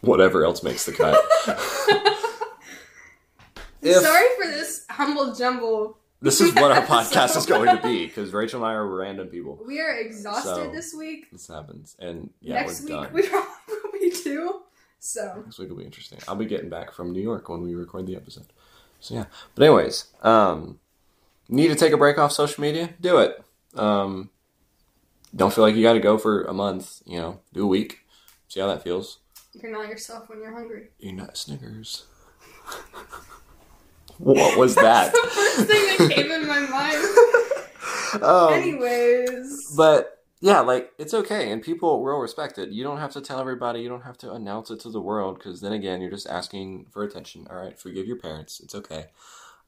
whatever 0.01 0.45
else 0.45 0.63
makes 0.63 0.85
the 0.87 0.93
cut, 0.93 1.17
If- 3.83 3.97
Sorry 4.03 4.27
for 4.41 4.47
this 4.51 4.85
humble 4.91 5.35
jumble. 5.35 5.99
this 6.21 6.41
is 6.41 6.55
what 6.55 6.71
our 6.71 6.83
podcast 6.87 7.37
is 7.37 7.47
going 7.47 7.75
to 7.77 7.83
be 7.83 8.07
because 8.07 8.33
Rachel 8.33 8.63
and 8.63 8.71
I 8.71 8.75
are 8.75 8.87
random 8.87 9.27
people. 9.29 9.59
We 9.67 9.81
are 9.81 9.91
exhausted 9.97 10.55
So- 10.55 10.71
this 10.71 10.95
week. 10.95 11.31
This 11.33 11.49
happens, 11.49 11.97
and 11.99 12.31
yeah, 12.41 12.55
Next 12.61 12.83
we're 12.83 12.87
week 13.01 13.05
done. 13.05 13.13
we 13.13 13.23
probably 13.29 14.11
too. 14.13 14.61
So 15.01 15.43
Next 15.45 15.59
week 15.59 15.69
will 15.69 15.79
be 15.79 15.85
interesting. 15.85 16.21
I'll 16.29 16.37
be 16.37 16.47
getting 16.47 16.69
back 16.69 16.93
from 16.93 17.13
New 17.13 17.21
York 17.23 17.49
when 17.49 17.63
we 17.63 17.75
record 17.75 18.07
the 18.07 18.15
episode. 18.15 18.47
So 19.01 19.15
yeah. 19.15 19.25
But 19.57 19.65
anyways, 19.65 20.05
um, 20.23 20.79
need 21.49 21.69
to 21.69 21.75
take 21.75 21.93
a 21.93 21.97
break 21.97 22.19
off 22.19 22.31
social 22.31 22.61
media? 22.63 22.91
Do 23.01 23.19
it. 23.19 23.43
Um, 23.75 24.31
don't 25.35 25.53
feel 25.53 25.65
like 25.65 25.75
you 25.75 25.83
got 25.83 25.95
to 25.95 25.99
go 26.01 26.19
for 26.19 26.45
a 26.45 26.53
month. 26.53 27.03
You 27.05 27.19
know, 27.19 27.41
do 27.53 27.65
a 27.65 27.67
week. 27.67 27.99
See 28.47 28.61
how 28.61 28.69
that 28.69 28.85
feels. 28.85 29.19
You're 29.55 29.73
not 29.73 29.89
yourself 29.89 30.29
when 30.29 30.41
you're 30.41 30.53
hungry. 30.53 30.89
You're 30.99 31.15
not 31.15 31.37
Snickers. 31.37 32.07
what 34.19 34.59
was 34.59 34.75
that? 34.75 35.13
That's 35.13 35.21
the 35.21 35.29
first 35.29 35.71
thing 35.71 36.09
that 36.09 36.15
came 36.15 36.31
in 36.31 36.47
my 36.47 36.61
mind. 36.61 38.23
um, 38.23 38.53
Anyways. 38.55 39.75
but 39.77 40.23
yeah, 40.41 40.61
like 40.61 40.91
it's 40.99 41.15
okay, 41.15 41.53
and 41.53 41.63
people 41.63 42.03
will 42.03 42.19
respect 42.19 42.59
it. 42.59 42.71
You 42.71 42.83
don't 42.83 42.99
have 42.99 43.13
to 43.13 43.21
tell 43.21 43.39
everybody. 43.39 43.81
You 43.81 43.89
don't 43.89 44.03
have 44.03 44.19
to 44.19 44.33
announce 44.33 44.71
it 44.71 44.81
to 44.81 44.91
the 44.91 45.01
world, 45.01 45.39
because 45.39 45.61
then 45.61 45.73
again, 45.73 46.01
you're 46.01 46.11
just 46.11 46.27
asking 46.27 46.87
for 46.91 47.05
attention. 47.05 47.47
All 47.49 47.57
right, 47.57 47.79
forgive 47.79 48.07
your 48.07 48.19
parents. 48.19 48.59
It's 48.61 48.75
okay. 48.75 49.07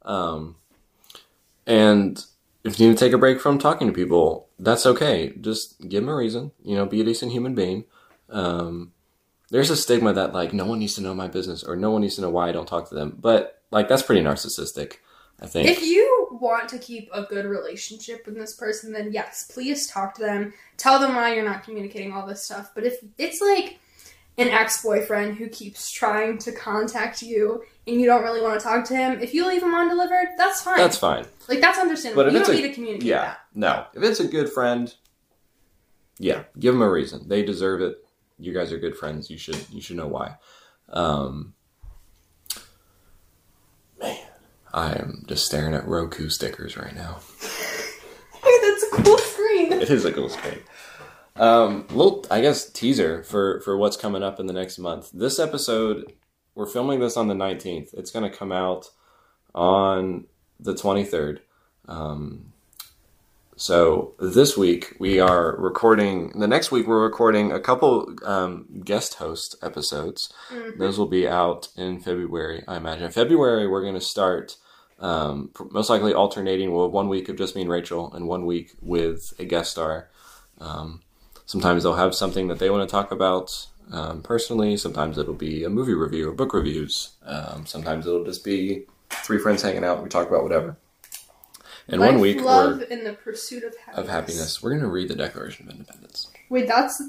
Um, 0.03 0.57
and 1.67 2.25
if 2.65 2.81
you 2.81 2.89
need 2.89 2.99
to 2.99 3.05
take 3.05 3.13
a 3.13 3.19
break 3.19 3.41
from 3.41 3.59
talking 3.59 3.87
to 3.87 3.93
people, 3.93 4.49
that's 4.59 4.85
okay. 4.85 5.33
Just 5.41 5.89
give 5.89 6.03
them 6.03 6.09
a 6.13 6.17
reason. 6.17 6.51
You 6.65 6.75
know, 6.77 6.87
be 6.87 7.01
a 7.01 7.05
decent 7.05 7.33
human 7.33 7.55
being. 7.55 7.85
Um, 8.31 8.94
there's 9.55 9.71
a 9.71 9.77
stigma 9.77 10.13
that 10.13 10.33
like 10.35 10.53
no 10.53 10.67
one 10.67 10.81
needs 10.81 10.95
to 10.97 11.01
know 11.01 11.15
my 11.15 11.29
business 11.29 11.63
or 11.63 11.77
no 11.77 11.93
one 11.93 12.01
needs 12.01 12.17
to 12.17 12.23
know 12.23 12.29
why 12.31 12.49
I 12.49 12.53
don't 12.53 12.67
talk 12.67 12.89
to 12.89 12.95
them, 12.97 13.17
but 13.21 13.63
like 13.71 13.87
that's 13.89 14.03
pretty 14.03 14.21
narcissistic. 14.21 14.95
I 15.41 15.47
think. 15.47 15.69
If 15.69 15.81
you 15.81 16.27
want 16.41 16.69
to 16.71 16.79
keep 16.79 17.09
a 17.15 17.23
good 17.23 17.45
relationship 17.45 18.27
with 18.27 18.35
this 18.35 18.55
person, 18.57 18.93
then 18.93 19.13
yes, 19.13 19.49
please 19.55 19.87
talk 19.87 20.15
to 20.17 20.23
them. 20.23 20.53
Tell 20.77 20.99
them 20.99 21.15
why 21.15 21.35
you're 21.37 21.45
not 21.45 21.63
communicating 21.63 22.13
all 22.13 22.27
this 22.27 22.43
stuff. 22.43 22.73
But 22.75 22.83
if 22.83 22.95
it's 23.17 23.41
like 23.41 23.79
an 24.39 24.49
ex 24.49 24.83
boyfriend 24.83 25.37
who 25.37 25.47
keeps 25.49 25.89
trying 25.93 26.39
to 26.39 26.51
contact 26.51 27.23
you 27.23 27.63
and 27.87 28.01
you 28.01 28.07
don't 28.07 28.25
really 28.25 28.41
want 28.41 28.59
to 28.59 28.65
talk 28.67 28.85
to 28.87 28.97
him, 28.97 29.21
if 29.21 29.33
you 29.35 29.47
leave 29.47 29.63
him 29.63 29.73
undelivered, 29.73 30.31
that's 30.37 30.63
fine. 30.63 30.79
that's 30.79 30.99
fine. 30.99 31.27
like 31.49 31.61
that's 31.61 31.79
understandable. 31.79 32.25
But 32.25 32.29
if 32.29 32.33
you 32.35 32.41
it's 32.41 32.49
don't 32.49 32.59
a- 32.59 32.61
need 32.61 32.69
to 32.71 32.75
communicate 32.75 33.07
Yeah, 33.07 33.23
that. 33.25 33.39
no. 33.55 33.87
If 33.95 34.03
it's 34.03 34.19
a 34.19 34.27
good 34.27 34.51
friend, 34.53 34.93
yeah, 36.19 36.43
give 36.59 36.75
them 36.75 36.83
a 36.83 36.91
reason. 36.91 37.29
They 37.29 37.45
deserve 37.45 37.81
it. 37.83 38.04
You 38.39 38.53
guys 38.53 38.73
are 38.73 38.79
good 38.79 38.97
friends. 38.97 39.31
You 39.31 39.39
should 39.39 39.59
you 39.71 39.81
should 39.81 39.97
know 39.97 40.09
why. 40.09 40.37
Um, 40.89 41.55
I 44.75 44.93
am 44.95 45.25
just 45.29 45.47
staring 45.47 45.73
at 45.73 45.87
Roku 45.87 46.29
stickers 46.29 46.77
right 46.77 46.95
now. 46.95 47.19
Hey, 48.43 48.59
that's 48.61 48.83
a 48.83 49.03
cool 49.03 49.17
screen. 49.17 49.73
It 49.73 49.89
is 49.89 50.05
a 50.05 50.13
cool 50.13 50.29
screen. 50.29 50.59
Um, 51.37 51.87
little, 51.89 52.27
I 52.31 52.43
guess, 52.43 52.71
teaser 52.71 53.23
for 53.23 53.61
for 53.63 53.79
what's 53.79 53.97
coming 53.97 54.23
up 54.23 54.39
in 54.39 54.47
the 54.47 54.53
next 54.53 54.79
month. 54.79 55.11
This 55.15 55.39
episode, 55.39 56.13
we're 56.55 56.67
filming 56.67 57.01
this 57.01 57.17
on 57.17 57.29
the 57.29 57.35
nineteenth. 57.35 57.95
It's 57.95 58.11
going 58.11 58.31
to 58.31 58.37
come 58.37 58.53
out 58.53 58.91
on 59.55 60.27
the 60.61 60.75
twenty 60.75 61.05
third. 61.05 61.41
Um, 61.89 62.53
so 63.57 64.15
this 64.19 64.57
week 64.57 64.95
we 64.99 65.21
are 65.21 65.57
recording. 65.57 66.31
The 66.39 66.49
next 66.49 66.71
week 66.71 66.87
we're 66.87 67.03
recording 67.03 67.53
a 67.53 67.61
couple 67.61 68.15
um, 68.25 68.67
guest 68.85 69.15
host 69.15 69.57
episodes. 69.63 70.33
Those 70.79 70.99
will 70.99 71.07
be 71.07 71.29
out 71.29 71.69
in 71.77 72.01
February, 72.01 72.65
I 72.67 72.77
imagine. 72.77 73.11
February 73.11 73.69
we're 73.69 73.83
going 73.83 73.95
to 73.95 74.01
start. 74.01 74.57
Um, 74.99 75.51
most 75.71 75.91
likely 75.91 76.15
alternating. 76.15 76.73
We'll 76.73 76.85
have 76.85 76.93
one 76.93 77.09
week 77.09 77.29
of 77.29 77.37
just 77.37 77.55
me 77.55 77.63
and 77.63 77.71
Rachel, 77.71 78.13
and 78.13 78.27
one 78.27 78.47
week 78.47 78.73
with 78.81 79.35
a 79.39 79.45
guest 79.45 79.73
star. 79.73 80.09
Um, 80.61 81.03
sometimes 81.47 81.83
they'll 81.83 81.95
have 81.95 82.15
something 82.15 82.49
that 82.49 82.59
they 82.59 82.71
want 82.71 82.89
to 82.89 82.93
talk 82.93 83.11
about 83.13 83.67
um, 83.93 84.23
personally. 84.23 84.77
Sometimes 84.77 85.19
it'll 85.19 85.35
be 85.35 85.65
a 85.65 85.71
movie 85.71 85.95
review 85.95 86.29
or 86.29 86.33
book 86.33 86.55
reviews. 86.55 87.13
Um, 87.25 87.67
sometimes 87.67 88.07
it'll 88.07 88.25
just 88.25 88.45
be 88.45 88.85
three 89.11 89.39
friends 89.39 89.63
hanging 89.63 89.85
out. 89.85 90.03
We 90.03 90.09
talk 90.09 90.29
about 90.29 90.43
whatever. 90.43 90.77
And 91.89 92.01
one 92.01 92.19
week 92.21 92.41
love, 92.41 92.79
we're, 92.79 92.85
and 92.85 93.07
the 93.07 93.13
pursuit 93.13 93.63
of 93.63 93.77
happiness. 93.77 93.99
of 93.99 94.09
happiness, 94.09 94.63
we're 94.63 94.71
going 94.71 94.83
to 94.83 94.89
read 94.89 95.09
the 95.09 95.15
Declaration 95.17 95.69
of 95.69 95.75
Independence. 95.75 96.29
Wait, 96.49 96.67
that's. 96.67 97.03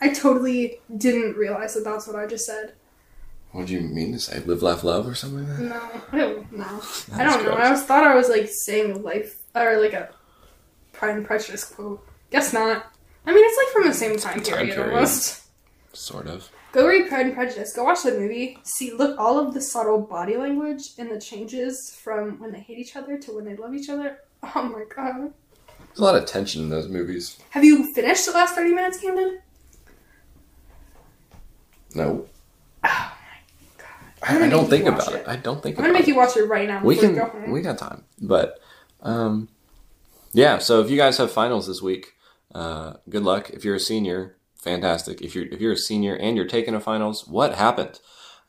I 0.00 0.12
totally 0.12 0.80
didn't 0.96 1.36
realize 1.36 1.74
that 1.74 1.84
that's 1.84 2.06
what 2.06 2.16
I 2.16 2.26
just 2.26 2.46
said. 2.46 2.74
What 3.52 3.66
do 3.66 3.72
you 3.72 3.80
mean 3.80 4.12
to 4.12 4.18
say? 4.18 4.40
Live, 4.40 4.62
laugh, 4.62 4.82
love, 4.82 5.06
or 5.06 5.14
something 5.14 5.48
like 5.48 5.58
that? 5.58 5.62
No, 5.62 5.80
I 6.12 6.18
don't 6.18 6.52
know. 6.52 6.82
I 7.14 7.24
don't 7.24 7.44
know. 7.44 7.52
I 7.52 7.70
was 7.70 7.82
thought 7.84 8.04
I 8.04 8.14
was 8.14 8.28
like 8.28 8.48
saying 8.48 9.02
life 9.02 9.38
or 9.54 9.80
like 9.80 9.92
a 9.92 10.10
Pride 10.92 11.16
and 11.16 11.26
Prejudice 11.26 11.64
quote. 11.64 12.04
Guess 12.30 12.52
not. 12.52 12.86
I 13.26 13.32
mean, 13.32 13.44
it's 13.44 13.56
like 13.56 13.68
from 13.72 13.88
the 13.88 13.94
same 13.94 14.18
time 14.18 14.40
Time 14.40 14.56
period, 14.58 14.74
period. 14.74 14.94
almost. 14.94 15.42
Sort 15.92 16.26
of. 16.26 16.48
Go 16.74 16.88
read 16.88 17.08
Pride 17.08 17.26
and 17.26 17.34
Prejudice. 17.36 17.72
Go 17.72 17.84
watch 17.84 18.02
the 18.02 18.10
movie. 18.10 18.58
See, 18.64 18.92
look, 18.92 19.16
all 19.16 19.38
of 19.38 19.54
the 19.54 19.60
subtle 19.60 20.00
body 20.00 20.36
language 20.36 20.88
and 20.98 21.08
the 21.08 21.20
changes 21.20 21.96
from 22.02 22.40
when 22.40 22.50
they 22.50 22.58
hate 22.58 22.78
each 22.78 22.96
other 22.96 23.16
to 23.16 23.30
when 23.36 23.44
they 23.44 23.54
love 23.54 23.74
each 23.74 23.88
other. 23.88 24.18
Oh 24.56 24.62
my 24.64 24.82
god. 24.94 25.32
There's 25.78 25.98
a 26.00 26.02
lot 26.02 26.16
of 26.16 26.26
tension 26.26 26.62
in 26.64 26.70
those 26.70 26.88
movies. 26.88 27.38
Have 27.50 27.64
you 27.64 27.94
finished 27.94 28.26
the 28.26 28.32
last 28.32 28.56
30 28.56 28.74
minutes, 28.74 28.98
Camden? 28.98 29.38
No. 31.94 32.26
Oh 32.82 33.12
I, 34.22 34.32
gonna 34.32 34.46
I 34.46 34.48
don't 34.48 34.68
think 34.68 34.86
about 34.86 35.12
it. 35.14 35.20
it. 35.20 35.28
I 35.28 35.36
don't 35.36 35.62
think 35.62 35.78
I'm 35.78 35.84
gonna 35.84 35.92
make 35.94 36.02
it. 36.02 36.08
you 36.08 36.16
watch 36.16 36.36
it 36.36 36.44
right 36.44 36.66
now 36.66 36.82
we 36.82 36.96
can 36.96 37.14
go 37.14 37.26
home. 37.26 37.50
we 37.50 37.60
got 37.60 37.78
time 37.78 38.04
but 38.22 38.58
um 39.02 39.48
yeah 40.32 40.58
so 40.58 40.80
if 40.80 40.90
you 40.90 40.96
guys 40.96 41.18
have 41.18 41.30
finals 41.30 41.66
this 41.66 41.82
week 41.82 42.14
uh 42.54 42.94
good 43.08 43.22
luck 43.22 43.50
if 43.50 43.64
you're 43.64 43.74
a 43.74 43.80
senior 43.80 44.36
fantastic 44.64 45.20
if 45.22 45.34
you're 45.34 45.44
if 45.46 45.60
you're 45.60 45.72
a 45.72 45.76
senior 45.76 46.14
and 46.16 46.36
you're 46.36 46.46
taking 46.46 46.74
a 46.74 46.80
finals 46.80 47.26
what 47.28 47.54
happened 47.54 48.00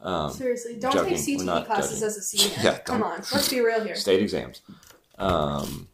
um 0.02 0.32
Seriously, 0.32 0.76
don't 0.80 0.92
joking. 0.94 1.16
take 1.16 1.40
CTE 1.40 1.66
classes 1.66 2.00
joking. 2.00 2.08
as 2.08 2.18
a 2.18 2.22
senior. 2.22 2.58
Yeah, 2.64 2.78
Come 2.80 3.04
on, 3.04 3.18
let's 3.34 3.50
be 3.50 3.60
real 3.62 3.84
here. 3.84 3.96
state 3.96 4.22
exams 4.22 4.62
um 5.18 5.88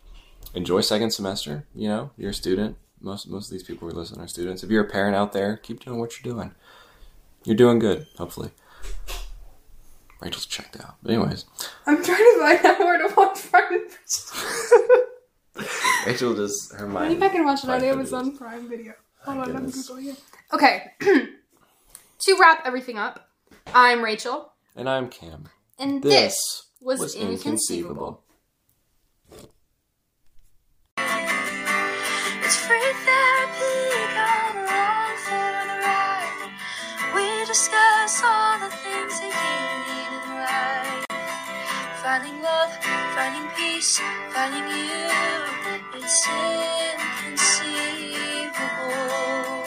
enjoy 0.56 0.82
second 0.82 1.12
semester 1.12 1.66
you 1.76 1.88
know 1.88 2.12
you're 2.18 2.32
a 2.32 2.34
student 2.34 2.76
most 3.00 3.28
most 3.30 3.46
of 3.48 3.52
these 3.52 3.64
people 3.64 3.88
who 3.90 3.96
listen 3.96 4.20
are 4.22 4.28
students 4.28 4.64
if 4.64 4.70
you're 4.70 4.84
a 4.86 4.90
parent 4.90 5.16
out 5.16 5.32
there 5.34 5.58
keep 5.58 5.84
doing 5.84 6.00
what 6.00 6.12
you're 6.24 6.34
doing 6.34 6.52
you're 7.46 7.56
doing 7.56 7.80
good 7.80 8.06
hopefully 8.18 8.50
rachel's 10.22 10.46
checked 10.46 10.80
out 10.82 10.96
but 11.02 11.12
anyways 11.14 11.46
I'm 11.88 12.04
trying 12.04 12.18
to 12.18 12.38
find 12.40 12.66
out 12.66 12.80
where 12.80 12.98
to 13.08 13.14
watch 13.16 13.40
Prejudice. 13.52 14.34
rachel 16.06 16.36
just 16.36 16.74
her 16.74 16.88
mind 16.88 17.14
Maybe 17.20 17.24
I 17.26 17.30
can 17.30 17.46
watch 17.46 17.64
it 17.64 17.70
on 17.70 17.84
Amazon 17.84 18.36
Prime 18.38 18.68
Video. 18.70 18.94
Hold 19.24 19.38
on, 19.38 19.44
I'm 19.44 19.52
goodness. 19.54 19.90
Googling 19.90 20.08
it. 20.14 20.20
Okay. 20.54 20.92
to 21.00 22.38
wrap 22.40 22.64
everything 22.66 22.98
up, 22.98 23.30
I'm 23.74 24.04
Rachel, 24.04 24.52
and 24.76 24.90
i'm 24.90 25.10
cam 25.10 25.50
and 25.78 26.02
this 26.02 26.12
this, 26.12 26.64
was, 26.82 27.00
was 27.00 27.16
inconceivable. 27.16 28.24
It's 30.98 32.56
free 32.66 32.94
therapy, 33.06 33.78
come 34.16 34.58
along 34.58 35.16
for 35.26 35.50
the 35.70 35.78
ride. 35.86 36.52
We 37.16 37.46
discuss 37.46 38.22
all 38.24 38.60
the 38.60 38.70
things 38.70 39.20
that 39.20 39.34
you 39.38 39.86
need 39.88 40.12
in 40.18 40.26
life. 40.42 41.06
Finding 42.02 42.42
love, 42.42 42.72
finding 43.16 43.48
peace, 43.56 44.00
finding 44.34 44.68
you. 44.68 45.10
It's 45.94 46.28
inconceivable. 46.28 48.21
Oh. 48.84 49.61